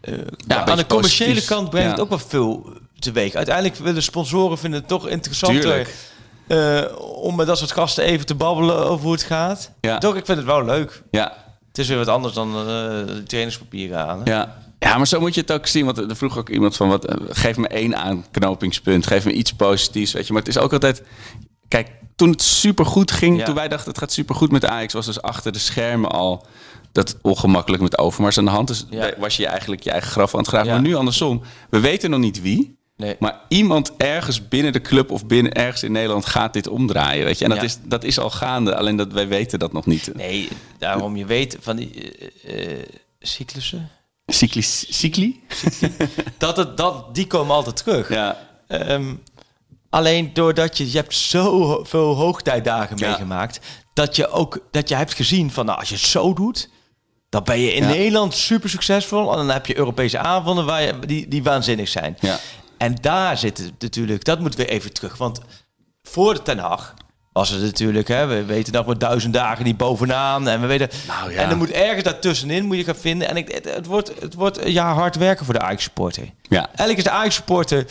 [0.00, 0.14] eh,
[0.46, 1.46] Ja, aan de commerciële positiefs.
[1.54, 1.92] kant brengt Ja.
[1.92, 3.34] het ook wel veel teweeg.
[3.34, 5.88] Uiteindelijk willen sponsoren vinden het toch interessanter...
[6.46, 9.70] Eh, om met dat soort gasten even te babbelen over hoe het gaat.
[9.80, 9.98] Ja.
[9.98, 11.02] Toch, ik vind het wel leuk.
[11.10, 11.32] Ja,
[11.68, 14.24] Het is weer wat anders dan de trainingspapieren halen.
[14.26, 14.56] Ja.
[14.78, 15.84] ja, maar zo moet je het ook zien.
[15.84, 19.06] Want er vroeg ook iemand van, wat, geef me één aanknopingspunt.
[19.06, 20.32] Geef me iets positiefs, weet je.
[20.32, 21.02] Maar het is ook altijd...
[21.68, 23.44] Kijk, toen het supergoed ging, Ja.
[23.44, 24.92] toen wij dachten het gaat supergoed met Ajax...
[24.92, 26.46] was dus achter de schermen al
[26.92, 28.86] dat ongemakkelijk met Overmars aan de hand.
[28.90, 29.12] Ja.
[29.18, 30.70] was je eigenlijk je eigen graf aan het graven.
[30.70, 31.42] Maar nu andersom.
[31.70, 32.78] We weten nog niet wie...
[32.96, 33.16] Nee.
[33.18, 37.24] Maar iemand ergens binnen de club of binnen ergens in Nederland gaat dit omdraaien.
[37.24, 37.44] Weet je?
[37.44, 37.64] En dat, Ja.
[37.64, 40.10] is, dat is al gaande, alleen dat wij weten dat nog niet.
[40.14, 42.86] Nee, daarom je weet van die eh, eh,
[43.20, 43.90] cyclussen.
[44.26, 44.62] Cycli?
[44.62, 45.40] cycli?
[46.38, 48.08] Dat het, dat, die komen altijd terug.
[48.08, 48.38] Ja.
[48.68, 49.14] Ehm,
[49.90, 53.08] alleen doordat je, je hebt zoveel hoogtijdagen Ja.
[53.08, 53.60] meegemaakt,
[53.94, 56.68] dat je ook dat je hebt gezien van nou, als je het zo doet,
[57.30, 57.88] dan ben je in Ja.
[57.88, 59.30] Nederland super succesvol.
[59.30, 62.16] En dan heb je Europese avonden waar je, die, die waanzinnig zijn.
[62.20, 62.38] Ja.
[62.78, 65.16] En daar zit het natuurlijk, dat moet weer even terug.
[65.16, 65.40] Want
[66.02, 66.94] voor de Ten Hag
[67.32, 70.48] was het natuurlijk, hè, we weten nog maar duizend dagen niet bovenaan.
[70.48, 71.38] En we weten, Nou ja.
[71.42, 73.28] en er moet ergens daartussenin moet je gaan vinden.
[73.28, 76.24] En ik, het, het wordt, het wordt jaar hard werken voor de Ajax supporter.
[76.48, 76.66] Ja.
[76.66, 77.86] Eigenlijk is de Ajax supporter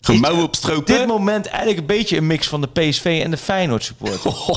[0.00, 0.84] Gemouwen op stropen.
[0.84, 4.32] dit moment eigenlijk een beetje een mix van de PSV en de Feyenoord supporter.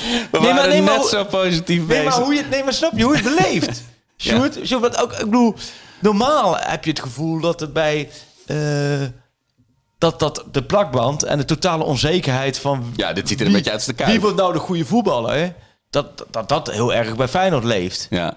[0.00, 2.04] We Nee, maar- waren nee, maar net zo positief Nee, bezig.
[2.04, 3.82] maar hoe je, nee, maar snap je hoe je het beleeft?
[4.16, 5.54] Sjoerd, Sjoerd, want ook, ik bedoel,
[5.98, 8.08] normaal heb je het gevoel dat het bij...
[8.46, 8.56] eh,
[9.98, 12.92] dat, dat de plakband en de totale onzekerheid van...
[12.96, 14.10] Ja, dit ziet er een beetje uit als de kuip.
[14.10, 15.34] Wie wordt nou de goede voetballer?
[15.34, 15.52] Hè?
[15.90, 18.06] Dat, dat dat heel erg bij Feyenoord leeft.
[18.10, 18.34] Ja.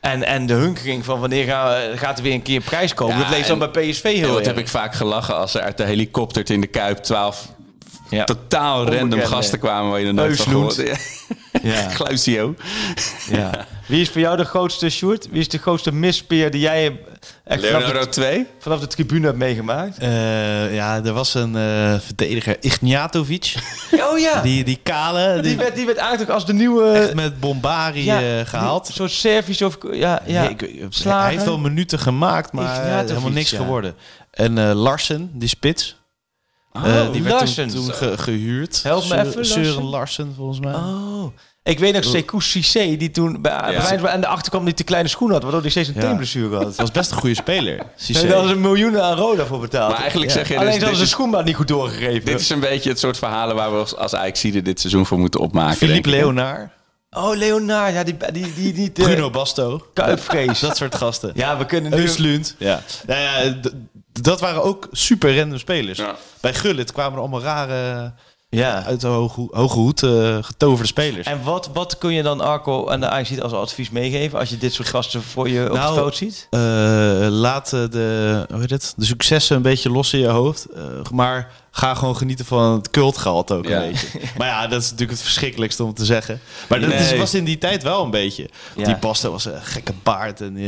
[0.00, 3.16] En, en de hunkering van wanneer ga- gaat er weer een keer een prijs komen.
[3.16, 4.46] Ja, dat leeft dan bij PSV heel erg.
[4.46, 7.48] heb ik vaak gelachen als er uit de helikopter in de Kuip 12
[8.10, 8.24] Ja.
[8.24, 10.72] totaal random gasten kwamen waar je er nooit van
[11.62, 11.88] Ja.
[11.96, 12.54] Gluisio.
[13.30, 13.66] Ja.
[13.86, 15.28] Wie is voor jou de grootste, Sjoerd?
[15.30, 17.00] Wie is de grootste mispeer die jij
[17.44, 18.46] echt vanaf Leonardo de, 2.
[18.58, 19.98] vanaf de tribune hebt meegemaakt?
[19.98, 23.54] Eh, ja, er was een eh, verdediger, Ignatovic.
[24.10, 26.90] Oh ja, die, Die, die kale, die, werd, die werd eigenlijk als de nieuwe...
[26.90, 28.88] echt met Bombari ja, eh, gehaald.
[28.88, 29.78] Een soort Servisch of...
[29.92, 30.40] Ja, ja.
[30.42, 33.56] Nee, ik- hij heeft wel minuten gemaakt, maar eh, Ignatovic, helemaal niks ja.
[33.58, 33.94] geworden.
[34.30, 35.96] En eh, Larsen, die spits.
[36.72, 37.68] Oh, eh, die werd Larsen.
[37.68, 38.82] toen, toen ge- gehuurd.
[38.82, 39.84] Help me even, Søren Larsen.
[39.84, 40.74] Larsen, volgens mij.
[40.74, 41.24] Oh.
[41.62, 44.84] Ik weet nog Sekou Cissé, die toen bij, bij Feyenoord aan de achterkant niet te
[44.84, 46.00] kleine schoen had, waardoor hij steeds een Ja.
[46.00, 46.64] teenblessure had.
[46.66, 47.78] Dat was best een goede speler.
[47.96, 48.22] Cissé.
[48.22, 49.90] En daar was een miljoen aan Roda voor betaald.
[49.92, 52.24] Maar eigenlijk zeg je dus, Alleen dit hadden ze niet goed doorgegeven.
[52.24, 55.18] Dit is een beetje het soort verhalen waar we als, als Ajaxide dit seizoen voor
[55.18, 55.76] moeten opmaken.
[55.76, 56.08] Philippe.
[56.10, 56.70] Leonard,
[57.16, 59.86] Oh, Leonard, ja, die, die, die, die, die Bruno Basto.
[59.94, 60.60] Kuipvrees.
[60.68, 61.30] Dat soort gasten.
[61.34, 61.96] Ja, we kunnen nu...
[61.96, 62.54] Euslund.
[62.58, 62.80] Ja.
[63.06, 63.54] Nou ja,
[64.20, 65.98] dat waren ook super random spelers.
[65.98, 66.14] Ja.
[66.40, 68.12] Bij Gullit kwamen er allemaal rare,
[68.48, 68.82] Ja.
[68.84, 71.26] uit de hoge, hoge hoed eh, getoverde spelers.
[71.26, 74.58] En wat, wat kun je dan Arco en de Ajax als advies meegeven als je
[74.58, 76.46] dit soort gasten voor je op Nou, de foto ziet?
[76.50, 76.60] Eh,
[77.28, 80.66] laat eh, de, hoe heet het, de successen een beetje los in je hoofd.
[81.12, 83.82] Maar ga gewoon genieten van het cultgehalte ook Ja.
[83.82, 84.06] een beetje.
[84.38, 86.40] Maar ja, dat is natuurlijk het verschrikkelijkste om te zeggen.
[86.68, 87.18] Maar dat is, Nee.
[87.18, 88.48] was in die tijd wel een beetje.
[88.76, 88.84] Ja.
[88.84, 90.40] Die Basto was een gekke baard.
[90.40, 90.64] En, eh,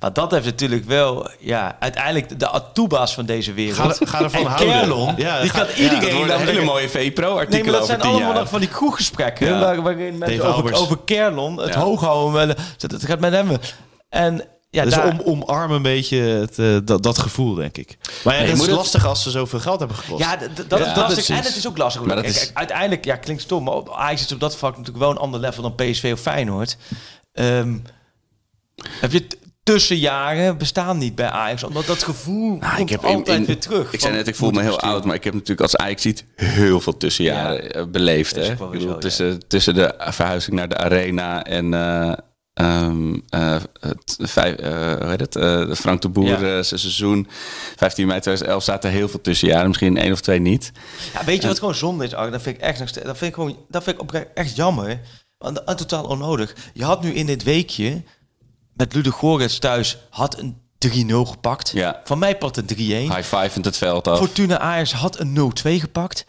[0.00, 3.96] Maar dat heeft natuurlijk wel, ja, uiteindelijk de Atuba's van deze wereld.
[3.98, 4.68] Ga ga ervan en houden.
[4.78, 6.18] Kerlon, Ja, die ga- kan ja, iedereen...
[6.26, 9.82] Dat dan hele mooie Nee, VPRO-artikelen maar dat zijn allemaal nog van die kroeggesprekken.
[9.82, 11.80] Waarin mensen over, over Kerlon, het Ja.
[11.80, 12.46] hoog houden.
[12.46, 13.56] wel- Dat, dat gaat met hem.
[14.08, 17.96] En ja, dus daar, om, omarm een beetje het, eh, dat, dat gevoel, denk ik.
[18.24, 20.24] Maar ja, is het- lastig als ze zoveel geld hebben gekost.
[20.24, 21.28] Ja, dat Ja, is lastig.
[21.28, 22.02] En het is ook lastig.
[22.04, 24.70] Maar dat Kijk, is- kijk, uiteindelijk, ja, klinkt stom, maar Ajax is op dat vlak
[24.76, 26.76] natuurlijk wel een ander level dan PSV of Feyenoord.
[27.32, 27.76] Ehm,
[29.00, 29.26] heb je
[29.62, 33.92] tussenjaren bestaan niet bij Ajax, omdat dat gevoel Nou, komt altijd weer terug.
[33.92, 34.94] Ik zei net, ik voel me heel besturen.
[34.94, 38.34] oud, maar ik heb natuurlijk als Ajax ziet heel veel tussenjaren eh, beleefd.
[38.36, 38.44] Hè?
[38.50, 42.12] Ik bedoel, zo, tussen, tussen de verhuizing naar de arena en eh,
[42.54, 45.36] ehm, eh, het, vijf, eh, hoe heet het?
[45.36, 46.62] Eh, Frank de Boer Ja.
[46.62, 47.28] zijn seizoen
[47.76, 50.72] 15 mei 2011 zaten heel veel tussenjaren, misschien één of twee niet.
[51.12, 52.32] Ja, weet je wat gewoon zonde is, Ark?
[52.32, 54.56] Dat vind ik echt nog steeds, dat vind ik gewoon, dat vind ik oprecht echt
[54.56, 55.00] jammer.
[55.38, 56.54] Want, en totaal onnodig.
[56.74, 58.02] Je had nu in dit weekje
[58.72, 61.70] met Ludo Gorets thuis had een 3-0 gepakt.
[61.74, 62.00] Ja.
[62.04, 62.76] Van mij pakt een 3-1.
[62.76, 64.18] High five in het veld af.
[64.18, 66.24] Fortuna Ajax had een 0-2 gepakt.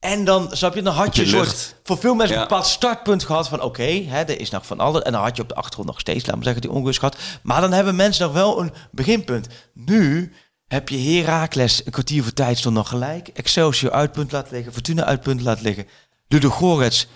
[0.00, 2.42] En dan, snap je, dan had je een soort, voor veel mensen Ja.
[2.42, 5.02] een bepaald startpunt gehad van oké, hè, er is nog van alles.
[5.02, 7.16] En dan had je op de achtergrond nog steeds, laat me zeggen, die onrust gehad.
[7.42, 9.46] Maar dan hebben mensen nog wel een beginpunt.
[9.74, 10.32] Nu
[10.68, 13.28] heb je Heracles een kwartier voor tijd stond nog gelijk.
[13.28, 15.86] Excelsior uitpunt laten liggen, Fortuna uitpunt laten liggen.
[16.28, 17.06] Ludo Gorets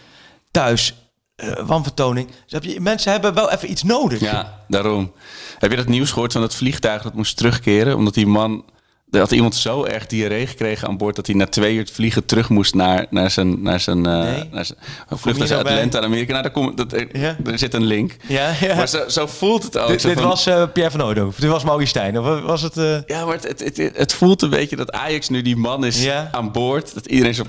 [0.51, 0.95] thuis,
[1.37, 2.31] eh wanvertoning.
[2.47, 4.21] Dus mensen hebben wel even iets nodig.
[4.21, 5.13] Ja, daarom.
[5.59, 7.97] Heb je dat nieuws gehoord van dat vliegtuig dat moest terugkeren?
[7.97, 8.65] Omdat die man...
[9.13, 11.17] Er had iemand zo erg diarree gekregen aan boord...
[11.17, 14.49] dat hij na twee uur vliegen terug moest naar, naar zijn, naar zijn, eh, Nee.
[14.53, 14.79] naar zijn
[15.11, 15.73] vlucht naar bij?
[15.73, 16.31] Atlanta Amerika.
[16.31, 17.37] Nou, daar komt, dat, er, Ja.
[17.45, 18.17] er zit een link.
[18.29, 18.75] Ja, ja.
[18.75, 19.89] Maar zo, zo voelt het ook.
[19.89, 21.33] dit Zo dit van- was eh, Pierre van Odo.
[21.39, 22.19] Dit was Maurice Stijn.
[22.19, 22.77] Of was het...
[22.77, 25.85] eh, Ja, maar het, het, het, het voelt een beetje dat Ajax nu die man
[25.85, 26.29] is Ja.
[26.33, 26.95] aan boord.
[26.95, 27.43] Dat iedereen zo...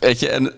[0.00, 0.52] Weet je, en,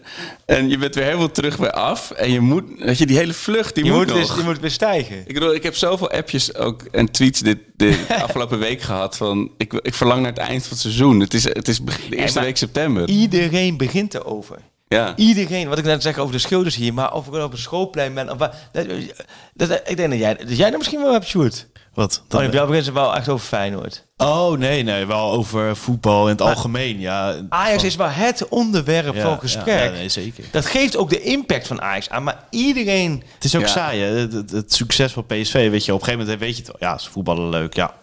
[0.46, 2.10] en je bent weer helemaal terug bij af.
[2.10, 2.64] En je moet...
[2.78, 4.28] Weet je, die hele vlucht, die je, moet, moet nog.
[4.34, 5.16] weer, je moet weer stijgen.
[5.26, 9.50] Ik bedoel, ik heb zoveel appjes ook en tweets dit, de afgelopen week gehad van
[9.56, 11.20] ik, ik verlang naar het eind van het seizoen.
[11.20, 13.08] Het is, het is de eerste week september.
[13.08, 14.58] Iedereen begint erover.
[14.88, 15.12] Ja.
[15.16, 18.14] Iedereen, wat ik net zeg over de schilders hier, maar of ik op een schoolplein
[18.14, 18.30] ben.
[18.30, 21.66] Of, waar- dat, dat, ik denk dat jij, dat jij er misschien wel hebt, Sjoerd.
[21.94, 22.22] Wat?
[22.28, 24.04] Dan heb jou beginnen ze wel echt over Feyenoord.
[24.16, 25.06] Oh, nee, nee.
[25.06, 27.00] Wel over voetbal in het algemeen.
[27.00, 29.66] Ja, Ajax Van- is wel het onderwerp ja, van gesprek.
[29.78, 30.44] Ja, ja, nee, zeker.
[30.50, 32.22] Dat geeft ook de impact van Ajax aan.
[32.24, 33.22] Maar iedereen...
[33.34, 33.66] Het is ook Ja.
[33.68, 34.06] saai, hè?
[34.18, 36.76] Het, het- het succes van PSV, weet je, op een gegeven moment weet je het
[36.78, 36.90] wel.
[36.90, 37.94] Ja, ze voetballen leuk, ja.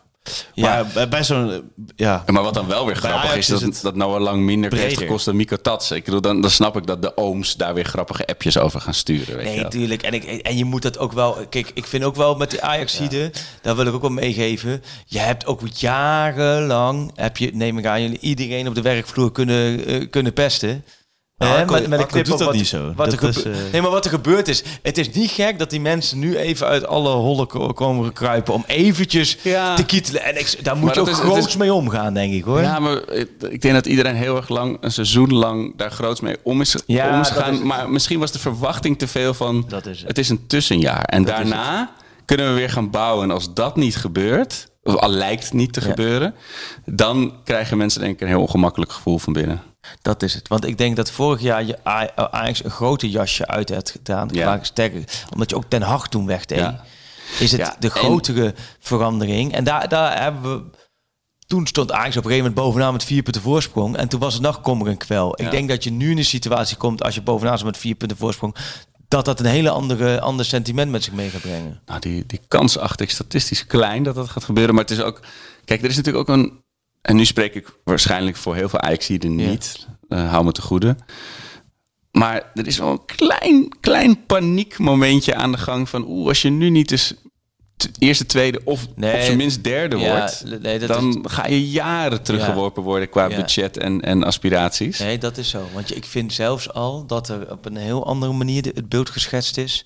[0.54, 0.64] Ja.
[0.70, 2.24] Maar bij, bij zo'n, ja...
[2.28, 4.98] Maar wat dan wel weer grappig is, is dat, het dat Noah Lang minder heeft
[4.98, 5.92] gekost dan Miko Tats.
[5.92, 8.94] Ik bedoel, dan, dan snap ik dat de ooms daar weer grappige appjes over gaan
[8.94, 9.36] sturen.
[9.36, 9.64] Weet Nee, je wel.
[9.64, 10.02] natuurlijk.
[10.04, 11.38] En, ik, en je moet dat ook wel...
[11.50, 14.84] Kijk, ik vind ook wel met die Ajaxide, daar wil ik ook wel meegeven.
[15.06, 19.86] Je hebt ook jarenlang, heb je, neem ik aan, jullie iedereen op de werkvloer kunnen,
[19.86, 20.84] eh, kunnen pesten.
[21.48, 22.94] Hè, Arco- met, met een Arco knip doet op dat wat, niet zo.
[22.96, 25.32] Wat Dat er is, gebe- eh, Nee, maar wat er gebeurd is, het is niet
[25.32, 29.76] gek dat die mensen nu even uit alle hollen ko- komen kruipen om eventjes Ja.
[29.76, 30.24] te kietelen.
[30.24, 32.62] En ik, daar moet Maar je ook is- groots is- mee omgaan, denk ik hoor.
[32.62, 32.98] Ja, maar
[33.50, 36.76] ik denk dat iedereen heel erg lang, een seizoen lang, daar groots mee om is,
[36.86, 37.66] Ja, om is gegaan.
[37.66, 40.08] maar misschien was de verwachting te veel van, Dat is het.
[40.08, 41.04] het is een tussenjaar.
[41.04, 41.92] En daarna
[42.26, 43.24] kunnen we weer gaan bouwen.
[43.24, 45.86] En als dat niet gebeurt, of al lijkt niet te Ja.
[45.86, 46.36] gebeuren,
[46.86, 49.62] dan krijgen mensen denk ik een heel ongemakkelijk gevoel van binnen.
[50.02, 50.48] Dat is het.
[50.48, 51.84] Want ik denk dat vorig jaar je
[52.32, 54.30] Ajax een grote jasje uit had gedaan.
[54.32, 54.60] Ja.
[54.62, 55.04] Sterker,
[55.34, 56.58] omdat je ook Den Haag toen wegdeed.
[56.58, 56.84] Ja.
[57.40, 59.54] Is het Ja, de en- grotere verandering.
[59.54, 60.82] En daar, daar hebben we...
[61.48, 63.98] Toen stond Ajax op een gegeven moment bovenaan met vier punten voorsprong.
[63.98, 65.42] En toen was het nog kommer en kwel.
[65.42, 67.96] Ik denk dat je nu in een situatie komt, als je bovenaan zit met vier
[67.96, 68.56] punten voorsprong...
[69.14, 71.82] dat dat een hele andere ander sentiment met zich mee gaat brengen.
[71.86, 74.76] Nou, die, die kans acht ik statistisch klein dat dat gaat gebeuren.
[74.76, 75.20] Maar het is ook...
[75.66, 76.62] Kijk, er is natuurlijk ook een...
[77.02, 79.50] En nu spreek ik waarschijnlijk voor heel veel Ajaxiden Ja.
[79.50, 79.88] niet.
[80.10, 80.96] Eh, hou me te goede.
[82.12, 86.06] Maar er is wel een klein, klein paniekmomentje aan de gang van...
[86.08, 87.14] Oeh, als je nu niet eens
[88.00, 89.14] eerste, tweede of Nee.
[89.16, 90.62] op zijn minst derde Ja, wordt...
[90.62, 93.36] nee, dat dan ga je jaren teruggeworpen worden qua Ja.
[93.36, 95.00] budget en, en aspiraties.
[95.00, 95.68] Nee, dat is zo.
[95.74, 99.58] Want ik vind zelfs al dat er op een heel andere manier het beeld geschetst
[99.58, 99.86] is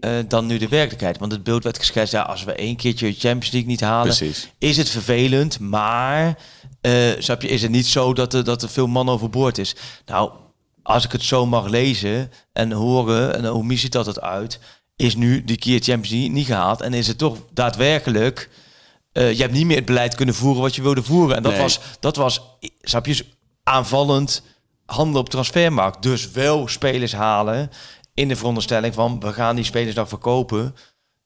[0.00, 1.18] eh, dan nu de werkelijkheid.
[1.18, 4.48] Want het beeld werd geschetst, ja, als we één keertje Champions League niet halen, Precies.
[4.58, 5.58] is het vervelend.
[5.60, 6.38] Maar,
[6.80, 9.74] eh snap je, is het niet zo dat er, dat er veel man overboord is.
[10.06, 10.30] Nou,
[10.82, 14.58] als ik het zo mag lezen en horen, en hoe ziet dat het uit,
[14.96, 16.80] is nu die keer Champions League niet gehaald.
[16.80, 18.48] En is het toch daadwerkelijk...
[19.12, 21.36] eh, je hebt niet meer het beleid kunnen voeren wat je wilde voeren.
[21.36, 21.60] En dat Nee.
[21.60, 22.40] was, dat was,
[22.80, 23.24] snap je,
[23.62, 24.42] aanvallend
[24.86, 26.02] handelen op transfermarkt.
[26.02, 27.70] Dus wel spelers halen
[28.14, 30.74] in de veronderstelling van we gaan die spelers dan verkopen.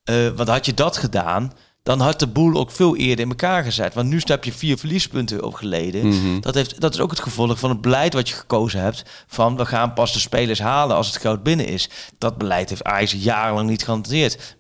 [0.05, 1.53] Eh, want had je dat gedaan,
[1.83, 3.95] dan had de boel ook veel eerder in elkaar gezet.
[3.95, 6.09] Want nu heb je vier verliespunten opgeleden.
[6.09, 6.41] Mhm.
[6.41, 9.03] dat, heeft, dat is ook het gevolg van het beleid wat je gekozen hebt.
[9.27, 11.89] Van we gaan pas de spelers halen als het geld binnen is.
[12.19, 14.57] Dat beleid heeft Ajax jarenlang niet gehanteerd.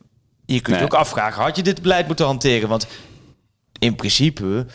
[0.46, 2.68] Je kunt je ook afvragen, had je dit beleid moeten hanteren?
[2.68, 2.86] Want
[3.78, 4.66] in principe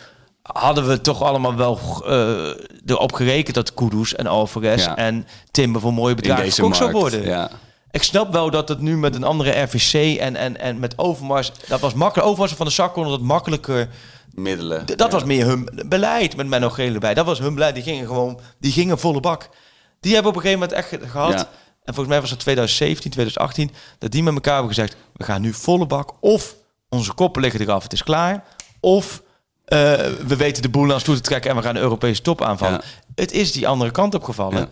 [0.42, 2.50] hadden we toch allemaal wel eh,
[2.86, 4.96] erop gerekend dat Kudus en Alvarez Ja.
[4.96, 7.24] en Timber voor mooie bedragen verkocht zou worden.
[7.24, 7.50] Ja.
[7.96, 11.52] Ik snap wel dat het nu met een andere RVC en, en, en met Overmars...
[11.68, 12.28] Dat was makkelijk.
[12.28, 13.88] Overmars van de zak konden dat makkelijker...
[14.34, 14.86] Middelen.
[14.96, 17.14] Dat was meer hun beleid met Menno Gele bij.
[17.14, 17.74] Dat was hun beleid.
[17.74, 18.40] Die gingen gewoon...
[18.58, 19.48] Die gingen volle bak.
[20.00, 21.32] Die hebben op een gegeven moment echt gehad...
[21.32, 21.48] Ja.
[21.84, 23.70] En volgens mij was het 2017, 2018...
[23.98, 24.96] Dat die met elkaar hebben gezegd...
[25.12, 26.12] We gaan nu volle bak.
[26.20, 26.54] Of
[26.88, 27.82] onze koppen liggen eraf.
[27.82, 28.44] Het is klaar.
[28.80, 29.22] Of...
[29.64, 29.78] eh,
[30.26, 32.42] we weten de boel naar ons toe te trekken en we gaan de Europese top
[32.42, 32.80] aanvallen.
[32.82, 33.12] Ja.
[33.14, 34.58] Het is die andere kant op gevallen.
[34.58, 34.68] Ja.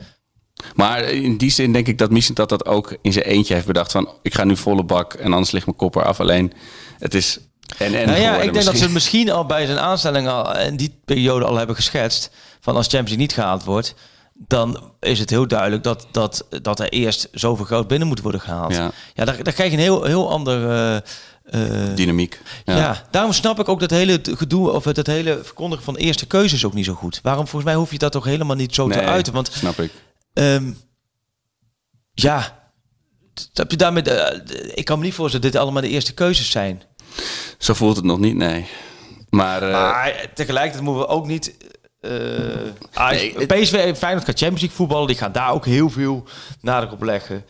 [0.75, 3.67] Maar in die zin denk ik dat Mission dat dat ook in zijn eentje heeft
[3.67, 6.21] bedacht van ik ga nu volle bak en anders ligt mijn kop eraf.
[6.21, 6.53] Alleen
[6.99, 7.39] het is
[7.79, 9.31] en en Nou ja, ik denk dat ze misschien.
[9.31, 12.31] al bij zijn aanstelling al in die periode al hebben geschetst.
[12.61, 13.95] Van als Champions League niet gehaald wordt,
[14.35, 18.41] dan is het heel duidelijk dat, dat, dat er eerst zoveel geld binnen moet worden
[18.41, 18.75] gehaald.
[18.75, 18.91] Ja.
[19.15, 20.71] Ja, daar, daar krijg je een heel, heel ander.
[20.71, 20.97] eh,
[21.45, 22.41] eh, dynamiek.
[22.65, 22.77] ja.
[22.77, 23.03] Ja.
[23.11, 26.65] daarom snap ik ook dat hele gedoe of het, het hele verkondigen van eerste keuzes
[26.65, 27.21] ook niet zo goed.
[27.23, 29.33] Waarom volgens mij hoef je dat toch helemaal niet zo te uiten?
[29.33, 29.93] Want snap ik.
[30.35, 30.73] Ehm,
[32.13, 32.59] ja,
[33.53, 34.03] heb je daarmee?
[34.03, 36.83] eh, ik kan me niet voorstellen dat dit allemaal de eerste keuzes zijn.
[37.59, 38.67] Zo voelt het nog niet, nee.
[39.31, 41.57] Maar, Maar tegelijkertijd moeten we ook niet.
[42.93, 45.07] Ajax- Nee, PSV en Feyenoord gaat Champions League voetballen.
[45.07, 46.25] Die gaan daar ook heel veel
[46.61, 47.45] nadruk op leggen.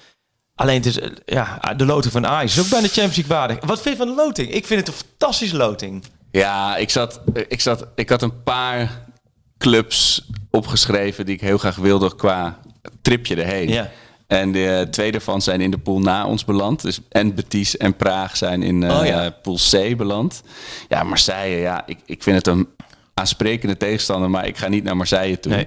[0.55, 3.64] Alleen het is, ja, de loting van Ajax is ook bijna Champions League waardig.
[3.64, 4.51] Wat vind je van de loting?
[4.53, 6.05] Ik vind het een fantastische loting.
[6.30, 9.05] ja, ik zat, ik zat, ik had een paar
[9.59, 12.59] clubs opgeschreven die ik heel graag wilde qua
[13.03, 13.68] tripje erheen.
[13.68, 13.91] Ja.
[14.26, 16.82] En de twee daarvan zijn in de pool na ons beland.
[16.82, 19.30] Dus en Betis en Praag zijn in eh Oh ja.
[19.30, 20.43] pool C beland.
[20.89, 22.68] Ja, Marseille, ja, ik, ik vind het een
[23.14, 25.53] aansprekende tegenstander, maar ik ga niet naar Marseille toe.
[25.53, 25.66] Nee.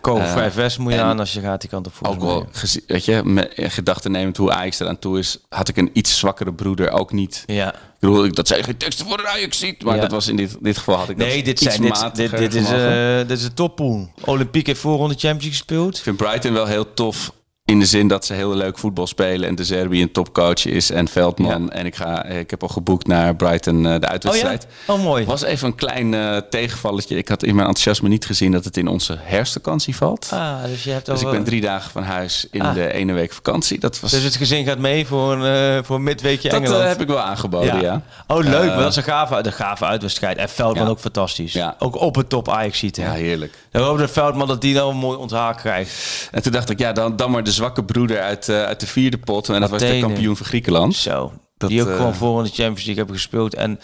[0.00, 2.28] Ko Eh, vrij vest moet je aan als je gaat die kant op volgens Ook
[2.28, 2.46] wel,
[2.86, 6.90] weet je, gedachten nemend hoe Ajax eraan toe is, had ik een iets zwakkere broeder
[6.90, 7.42] ook niet.
[7.46, 7.72] Ja.
[7.74, 10.00] Ik bedoel, ik- dat zijn geen teksten voor de Ajax ziet, maar Ja.
[10.00, 11.82] dat was in dit, dit geval had ik Nee, dat dit, zijn,
[12.14, 14.10] dit, dit, is, eh dit is een toppool.
[14.24, 15.96] Olympique heeft voorronde Champions League gespeeld.
[15.96, 17.32] Ik vind Brighton wel heel tof
[17.68, 20.90] in de zin dat ze heel leuk voetbal spelen en de Serbië een topcoach is
[20.90, 21.62] en Veldman.
[21.62, 21.68] Ja.
[21.70, 24.08] En ik, ga, ik heb al geboekt naar Brighton eh, de Oh ja?
[24.08, 24.66] uitwedstrijd.
[24.86, 25.24] Oh mooi.
[25.24, 27.16] Was even een klein eh, tegenvalletje.
[27.16, 30.28] Ik had in mijn enthousiasme niet gezien dat het in onze herfstvakantie valt.
[30.32, 32.74] Ah, dus je hebt dus ik ben drie dagen van huis in Ah.
[32.74, 33.78] de ene week vakantie.
[33.80, 36.82] Dat was Dus het gezin gaat mee voor een, eh, voor een midweekje dat Engeland.
[36.82, 38.02] eh, heb ik wel aangeboden, ja.
[38.26, 38.46] Oh, leuk.
[38.62, 40.36] Eh, maar dat is een gave, de gave uitwedstrijd.
[40.36, 41.52] En Veldman ook fantastisch.
[41.52, 41.74] Ja.
[41.78, 42.96] Ook op het top Ajax ziet.
[42.96, 43.54] Ja, heerlijk.
[43.70, 46.28] Dan hopen dat Veldman dat die nou een mooi onthaak krijgt.
[46.30, 48.86] En toen dacht ik, ja, dan, dan maar de zwakke broeder uit, eh, uit de
[48.86, 49.48] vierde pot.
[49.48, 50.94] En dat was de kampioen van Griekenland.
[50.96, 51.32] Zo.
[51.56, 53.54] Dat, die ook eh, gewoon voor in de Champions League hebben gespeeld.
[53.54, 53.80] En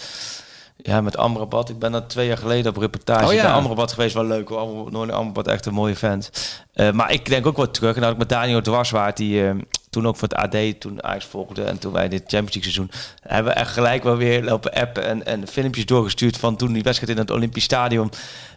[0.76, 1.68] Ja, met Amrabat.
[1.68, 3.42] Ik ben daar twee jaar geleden op reportage Oh, ja.
[3.42, 4.14] bij Amrabat geweest.
[4.14, 4.58] Wel leuk hoor.
[5.12, 6.30] Amrabat- echt een mooie vent.
[6.72, 7.96] Eh, maar ik denk ook wel terug.
[7.96, 9.42] En had ik met Daniel Dwarswaard, die
[9.90, 11.62] toen ook voor het AD, toen Ajax volgde.
[11.64, 12.90] En toen wij dit Champions League seizoen,
[13.22, 16.82] hebben we echt gelijk wel weer lopen appen en, en filmpjes doorgestuurd van toen die
[16.82, 18.10] wedstrijd in het Olympisch Stadion.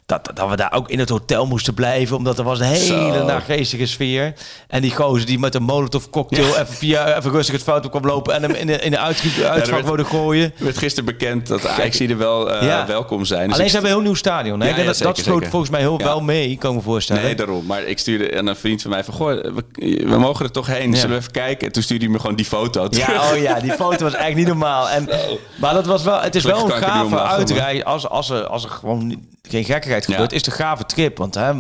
[0.08, 3.24] Dat, dat we daar ook in het hotel moesten blijven, omdat er was een hele
[3.24, 4.34] nageestige sfeer.
[4.68, 7.92] En die gozer die met een molotov cocktail even, via, even rustig het fout op
[7.92, 10.54] kwam lopen en hem in de, in de uit, uitvak worden gooien.
[10.58, 12.86] Er werd gisteren bekend dat Ajax er wel eh, Ja.
[12.86, 13.48] welkom zijn.
[13.48, 14.60] Dus Alleen ze hebben een heel nieuw stadion.
[14.60, 14.68] Hè?
[14.68, 15.50] Dat, dat zeker, sloot zeker.
[15.50, 17.24] volgens mij heel wel mee, kan ik me voorstellen.
[17.24, 17.66] Nee, daarom.
[17.66, 19.14] Maar ik stuurde aan een vriend van mij van...
[19.14, 19.64] Goh, we,
[20.06, 20.96] we mogen er toch heen.
[20.96, 21.68] Zullen we even kijken?
[21.68, 23.08] En toen stuurde hij me gewoon die foto terug.
[23.08, 24.90] Ja, oh ja, die foto was eigenlijk niet normaal.
[24.90, 25.10] En,
[25.56, 27.84] maar dat was wel, het is wel een gave uitrij.
[27.84, 31.18] Als, als, er, als er gewoon geen gekkigheid gebeurt, is het een gave trip.
[31.18, 31.52] Want hè,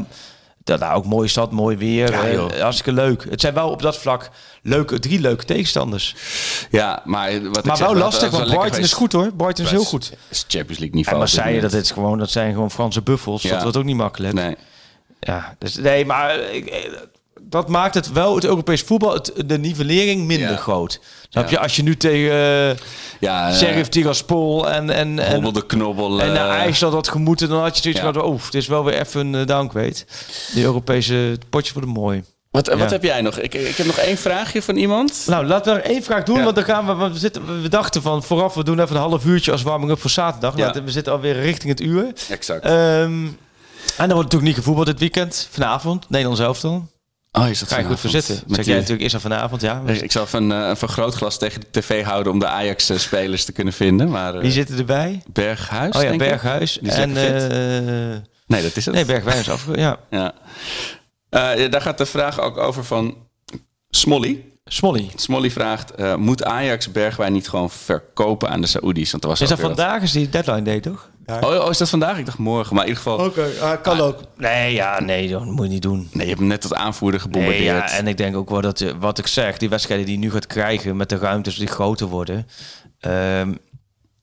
[0.63, 2.11] dat daar ook mooie stad, mooi weer.
[2.11, 3.25] Ja, eh, hartstikke leuk.
[3.29, 4.29] Het zijn wel op dat vlak
[4.61, 6.15] leuke, drie leuke tegenstanders.
[6.71, 9.31] Ja, maar wat ik maar zeg, wel dat- lastig, dat want Brighton is goed hoor.
[9.33, 10.09] Brighton is heel goed.
[10.09, 11.19] Het is Champions League En niveau.
[11.25, 13.41] dit Marseille, dat, is gewoon, dat zijn gewoon Franse buffels.
[13.41, 13.49] Ja.
[13.51, 14.33] Dat wordt ook niet makkelijk.
[14.33, 14.55] Nee.
[15.19, 16.79] Ja, dus nee, maar ik, eh,
[17.49, 20.55] dat maakt het wel, het Europees voetbal, het, de nivellering minder Ja.
[20.55, 20.99] groot.
[21.29, 21.49] Snap Ja.
[21.49, 21.59] je?
[21.59, 22.75] Als je nu tegen uh,
[23.19, 26.21] Ja, eh, Sheriff Tiraspol en, en, en, de knobbel.
[26.21, 28.13] en naar eh, IJsland had gemoeten, dan had je zoiets ja.
[28.13, 29.95] van, oh, het is wel weer even een uh, downgrade.
[30.53, 32.23] De Europese potje voor de mooi.
[32.51, 33.37] Wat, wat heb jij nog?
[33.39, 35.23] Ik, ik heb nog één vraagje van iemand.
[35.27, 37.69] Nou, laten we er één vraag doen, want dan gaan we, want we, zitten, we
[37.69, 40.57] dachten van vooraf, we doen even een half uurtje als warming-up voor zaterdag.
[40.57, 42.05] Laten- We zitten alweer richting het uur.
[42.29, 42.63] Exact.
[42.65, 43.27] Ehm, en
[43.97, 46.87] dan wordt natuurlijk niet gevoetbald dit weekend, vanavond, Nederlands elftal.
[47.31, 48.35] Oh, is dat Ga je goed zitten.
[48.35, 49.81] Met Zeg die- jij natuurlijk is er vanavond, ja.
[49.85, 53.51] Ik zal even een, eh, een vergrootglas tegen de tv houden om de Ajax-spelers te
[53.51, 54.09] kunnen vinden.
[54.09, 55.23] Maar eh, Wie zitten erbij?
[55.33, 56.27] Berghuis, Oh ja, denk ik?
[56.27, 56.77] Berghuis.
[56.81, 58.17] Die is En, eh,
[58.47, 58.93] Nee, dat is het.
[58.95, 59.47] nee, Bergwijn is.
[59.75, 60.33] Ja, Ja.
[61.29, 63.15] Eh, ja, daar gaat de vraag ook over van
[63.89, 64.43] Smolly.
[64.65, 65.09] Smolly.
[65.15, 69.11] Smolly vraagt, eh, moet Ajax Bergwijn niet gewoon verkopen aan de Saoedi's?
[69.11, 70.01] Want er was Is dat weer wat- vandaag?
[70.01, 71.09] Is die deadline day, toch?
[71.27, 72.17] Oh, oh, is dat vandaag?
[72.17, 72.75] Ik dacht morgen.
[72.75, 73.25] Maar in ieder geval...
[73.25, 74.19] Oké, kan ook.
[74.37, 75.97] Nee, ja, nee, dat moet je niet doen.
[76.11, 77.89] Nee, je hebt hem net tot aanvoerder Nee, gebombardeerd.
[77.91, 80.21] ja, en ik denk ook wel dat, eh, wat ik zeg, die wedstrijden die je
[80.21, 82.47] nu gaat krijgen met de ruimtes die groter worden.
[82.99, 83.53] ehm,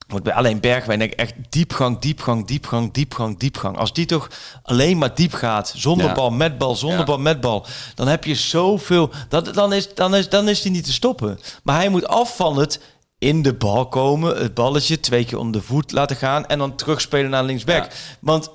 [0.09, 3.77] wordt bij alleen Bergwijn denk ik echt diepgang, diepgang, diepgang, diepgang, diepgang.
[3.79, 4.31] Als die toch
[4.63, 6.13] alleen maar diep gaat, zonder Ja.
[6.15, 7.05] bal, met bal, zonder Ja.
[7.05, 9.11] bal, met bal, dan heb je zoveel.
[9.29, 11.39] Dat, dan, is, dan, is, dan is die niet te stoppen.
[11.63, 12.81] Maar hij moet af van het
[13.25, 16.77] in de bal komen, het balletje twee keer om de voet laten gaan en dan
[16.77, 17.85] terugspelen naar linksback.
[17.85, 17.91] Ja.
[18.21, 18.51] Want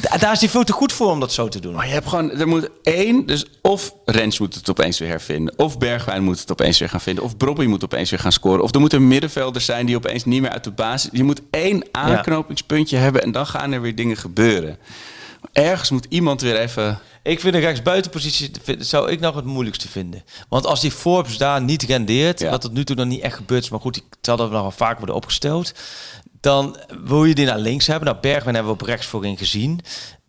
[0.00, 1.74] da- daar is hij veel te goed voor om dat zo te doen.
[1.74, 5.54] Maar je hebt gewoon, er moet één, dus of Rens moet het opeens weer hervinden,
[5.58, 8.62] of Bergwijn moet het opeens weer gaan vinden, of Brobby moet opeens weer gaan scoren,
[8.62, 11.10] of er moeten middenvelders zijn die opeens niet meer uit de basis.
[11.12, 14.78] Je moet één aanknopingspuntje hebben en dan gaan er weer dingen gebeuren.
[15.52, 16.98] Ergens moet iemand weer even.
[17.22, 20.24] Ik vind de rechtsbuitenpositie vind- zou ik nog het moeilijkste vinden.
[20.48, 22.50] Want als die Forbes daar niet rendeert, Ja.
[22.50, 24.60] wat tot nu toe nog niet echt gebeurd is, maar goed, die zal dat nog
[24.60, 25.72] wel vaak worden opgesteld.
[26.40, 28.08] Dan wil je die naar links hebben.
[28.08, 29.80] Nou, Bergwijn hebben we op rechts voorin gezien.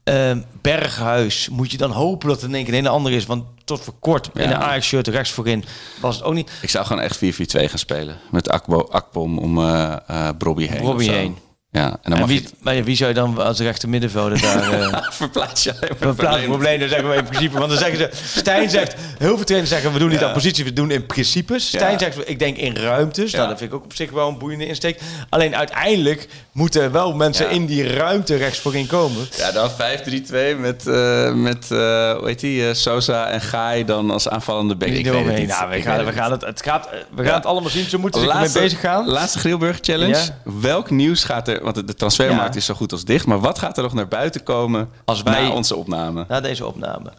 [0.03, 3.25] Ehm, Berghuis moet je dan hopen dat het in één keer een andere is.
[3.25, 5.63] Want tot voor kort in de Ajax-shirt rechts voorin
[6.01, 6.51] was het ook niet.
[6.61, 8.17] Ik zou gewoon echt 4-4-2 gaan spelen.
[8.31, 10.81] Met Akbo, Akpom om eh eh Brobby heen.
[10.81, 11.37] Brobby heen.
[11.73, 13.89] Ja, en dan En mag wie, je maar ja, wie zou je dan als rechter
[13.89, 14.71] middenvelder daar...
[14.81, 15.63] eh, verplaats
[15.99, 17.57] We plaatsen problemen, zeggen we in principe.
[17.57, 18.09] Want dan zeggen ze,
[18.39, 20.27] Stijn zegt, heel veel trainers zeggen, we doen niet Ja.
[20.27, 21.67] aan positie, we doen in principes.
[21.67, 21.97] Stijn Ja.
[21.99, 23.31] zegt, ik denk in ruimtes.
[23.33, 24.99] Nou, dat vind ik ook op zich wel een boeiende insteek.
[25.29, 29.27] Alleen uiteindelijk moeten wel mensen in die ruimte rechts voorin komen.
[29.37, 31.77] Ja, dan 5-3-2 met, eh, met eh,
[32.11, 34.89] hoe heet die, Sosa en Gaai dan als aanvallende back.
[34.89, 35.47] Ik weet het niet.
[35.47, 37.89] Nou, we Ik gaan, we het gaan het, het gaat, we gaan het allemaal zien.
[37.89, 39.07] Ze moeten zich Laatste, bezig gaan.
[39.07, 40.29] laatste Grilburg Challenge.
[40.43, 41.62] Welk nieuws gaat er...
[41.63, 42.59] Want de- transfermarkt Ja.
[42.59, 43.25] is zo goed als dicht.
[43.25, 46.25] Maar wat gaat er nog naar buiten komen Als wij- na onze opname?
[46.27, 47.11] Na deze opname.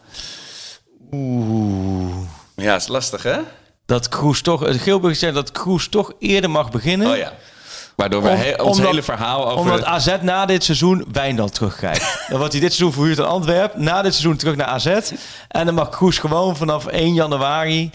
[1.11, 2.15] Oeh.
[2.55, 3.37] Ja, is lastig hè?
[3.85, 7.09] Dat Kroes toch, het Gilburg zegt dat Kroes toch eerder mag beginnen.
[7.11, 7.33] Oh ja.
[7.95, 9.57] Waardoor we Om- he- ons omdat- hele verhaal over...
[9.71, 12.19] Omdat AZ na dit seizoen Wijndal terugkrijgt.
[12.29, 13.83] dan wordt hij dit seizoen verhuurd aan Antwerpen.
[13.83, 14.85] Na dit seizoen terug naar AZ.
[15.47, 17.91] En dan mag Kroes gewoon vanaf 1 januari...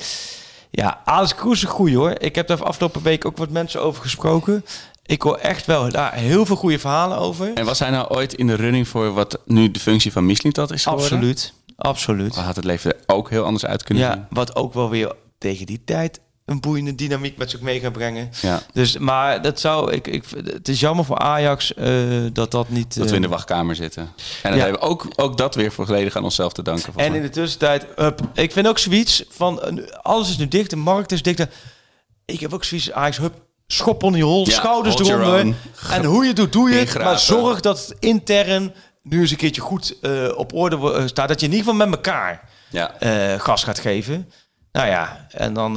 [0.73, 2.15] Ja, Alex Kroes is een goeie hoor.
[2.19, 4.65] Ik heb daar afgelopen week ook wat mensen over gesproken.
[5.11, 7.53] Ik hoor echt wel daar heel veel goede verhalen over.
[7.55, 10.73] En was hij nou ooit in de running voor wat nu de functie van Mislintat
[10.73, 11.11] is geworden?
[11.11, 11.53] Absoluut.
[11.77, 12.35] Absoluut.
[12.35, 14.13] Had het leven er ook heel anders uit kunnen zien.
[14.13, 17.93] Ja, wat ook wel weer tegen die tijd een boeiende dynamiek met zich mee gaan
[17.93, 18.31] brengen.
[18.43, 18.63] Ja.
[18.73, 21.93] Dus, maar dat zou ik, ik, het is jammer voor Ajax eh,
[22.33, 22.97] dat dat niet.
[22.97, 24.03] Dat we in de eh, wachtkamer zitten.
[24.03, 24.11] En
[24.51, 24.59] dan Ja.
[24.63, 26.93] hebben we ook, ook dat weer volledig aan onszelf te danken.
[26.97, 27.87] En in de tussentijd,
[28.35, 31.47] ik vind ook zoiets van eh, alles is nu dicht, de markt is dicht.
[32.25, 33.35] Ik heb ook zoiets, Ajax, hup,
[33.73, 35.55] schop onder je hol, Ja, schouders eronder.
[35.91, 36.99] En hoe je het doet, doe je het.
[36.99, 41.29] Maar zorg dat het intern nu eens een keertje goed eh, op orde eh, staat.
[41.29, 42.95] Dat je in ieder geval met elkaar Ja.
[42.99, 44.31] eh, gas gaat geven.
[44.73, 45.77] Nou ja, en dan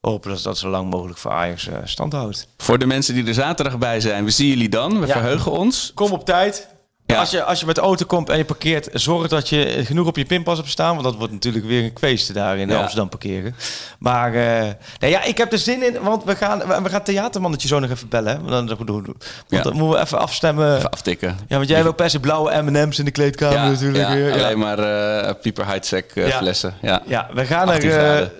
[0.00, 2.48] hopen dat dat zo lang mogelijk voor Ajax stand houdt.
[2.56, 5.00] Voor de mensen die er zaterdag bij zijn, we zien jullie dan.
[5.00, 5.12] We Ja.
[5.12, 5.90] verheugen ons.
[5.94, 6.68] Kom op tijd.
[7.12, 7.18] Ja.
[7.18, 10.06] Als, je, als je met de auto komt en je parkeert, zorg dat je genoeg
[10.06, 10.90] op je pinpas hebt staan.
[10.92, 12.78] Want dat wordt natuurlijk weer een kweeste daar in Ja.
[12.78, 13.54] Amsterdam parkeren.
[13.98, 17.68] Maar eh, nee, ja, ik heb er zin in, want we gaan, we, gaan theatermannetje
[17.68, 18.32] zo nog even bellen.
[18.32, 18.38] hè.
[18.50, 19.06] Want dan, want
[19.48, 19.62] Ja.
[19.62, 20.76] dan moeten we even afstemmen.
[20.76, 21.38] Even aftikken.
[21.48, 24.08] Ja, want jij wil per se blauwe M&M's in de kleedkamer Ja, natuurlijk.
[24.08, 26.36] ja, alleen maar eh pieper high-tech eh, Ja.
[26.38, 26.74] flessen.
[26.82, 27.02] Ja.
[27.06, 28.32] Ja, we gaan er 18 eh, graden.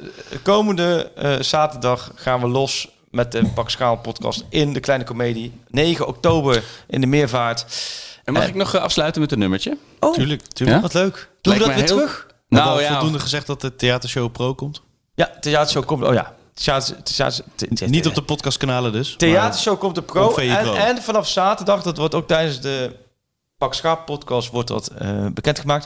[0.43, 5.53] komende eh, zaterdag gaan we los met de Pak Schaal podcast in de Kleine Comedie.
[5.71, 7.66] 9 oktober in de Meervaart.
[8.29, 8.49] En mag Eh.
[8.49, 9.76] ik nog eh, afsluiten met een nummertje?
[10.01, 10.76] Oh, Tuurlijk, tuurlijk.
[10.79, 10.83] Ja?
[10.83, 11.14] wat leuk.
[11.41, 12.26] Doen we Lijkt dat weer heel- terug?
[12.49, 14.83] Nou, Nou ja, voldoende gezegd dat de theatershow pro komt.
[15.14, 16.03] Ja, theatershow komt.
[16.05, 17.45] Oh ja, theater, theater,
[17.87, 19.14] Niet op de podcastkanalen dus.
[19.16, 20.74] theatershow komt de En, Pro.
[20.74, 22.97] en vanaf zaterdag, dat wordt ook tijdens de
[23.59, 25.84] Pak Schaap podcast, wordt dat eh, bekendgemaakt.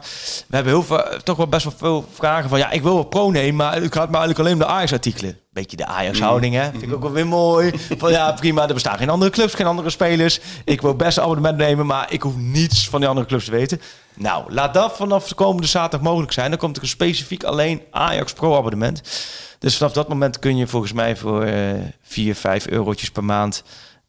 [0.49, 3.05] We hebben heel veel, toch wel best wel veel vragen van, ja, ik wil wel
[3.05, 5.39] pro nemen, maar het gaat me eigenlijk alleen om de Ajax-artikelen.
[5.51, 6.71] Beetje de Ajax-houding, hè?
[6.71, 7.73] Vind ik ook wel weer mooi.
[7.99, 10.41] Van ja, prima, er bestaan geen andere clubs, geen andere spelers.
[10.65, 13.51] Ik wil best een abonnement nemen, maar ik hoef niets van die andere clubs te
[13.51, 13.81] weten.
[14.15, 16.51] Nou, laat dat vanaf de komende zaterdag mogelijk zijn.
[16.51, 19.03] Dan komt er een specifiek alleen Ajax Pro-abonnement.
[19.59, 23.63] Dus vanaf dat moment kun je volgens mij voor eh 4, 5 eurotjes per maand,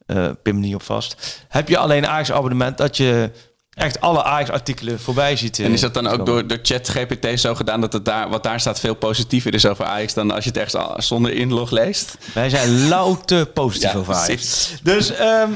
[0.06, 3.30] eh pin me niet op vast, heb je alleen een Ajax-abonnement dat je
[3.74, 5.58] echt alle Ajax-artikelen voorbij ziet.
[5.58, 8.42] eh, En is dat dan ook door, door ChatGPT zo gedaan dat het daar, wat
[8.42, 12.16] daar staat veel positiever is over Ajax dan als je het ergens zonder inlog leest?
[12.34, 14.72] Wij zijn louter positief Ja, over Ajax.
[14.82, 15.50] Dus ehm,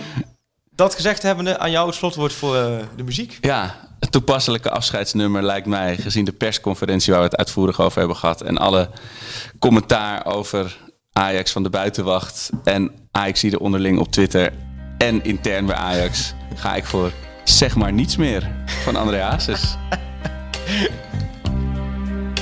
[0.70, 3.38] dat gezegd hebbende, aan jou het slotwoord voor eh, de muziek.
[3.40, 8.16] Ja, het toepasselijke afscheidsnummer lijkt mij, gezien de persconferentie waar we het uitvoerig over hebben
[8.16, 8.90] gehad en alle
[9.58, 10.76] commentaar over
[11.12, 14.52] Ajax van de buitenwacht en Ajax die er onderling op Twitter
[14.98, 17.12] en intern bij Ajax, ga ik voor
[17.48, 19.38] zeg maar niets meer van André.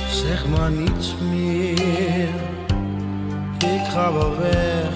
[0.09, 2.29] Zeg maar niets meer.
[3.57, 4.91] Ik ga wel weg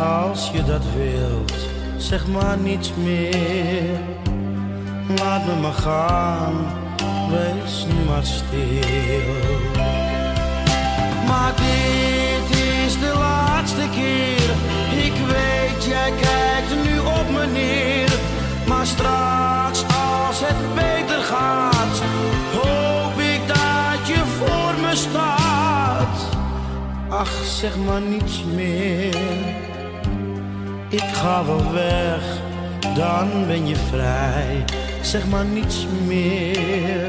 [0.00, 1.52] als je dat wilt.
[1.96, 3.98] Zeg maar niets meer.
[5.16, 6.54] Laat me maar gaan,
[7.30, 9.34] wees nu maar stil.
[11.26, 14.50] Maar dit is de laatste keer.
[15.04, 18.07] Ik weet, jij kijkt nu op me neer.
[18.68, 22.02] Maar straks als het beter gaat,
[22.52, 26.36] hoop ik dat je voor me staat.
[27.08, 29.16] Ach, zeg maar niets meer.
[30.88, 32.22] Ik ga wel weg,
[32.94, 34.64] dan ben je vrij.
[35.00, 37.08] Zeg maar niets meer.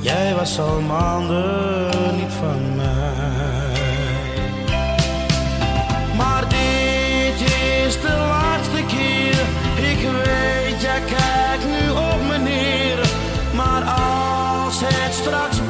[0.00, 3.82] Jij was al maanden niet van mij.
[6.16, 7.50] Maar dit
[7.86, 8.47] is de laatste
[10.12, 12.98] weet, jij kijkt nu op mijn neer.
[13.54, 15.60] Maar als het straks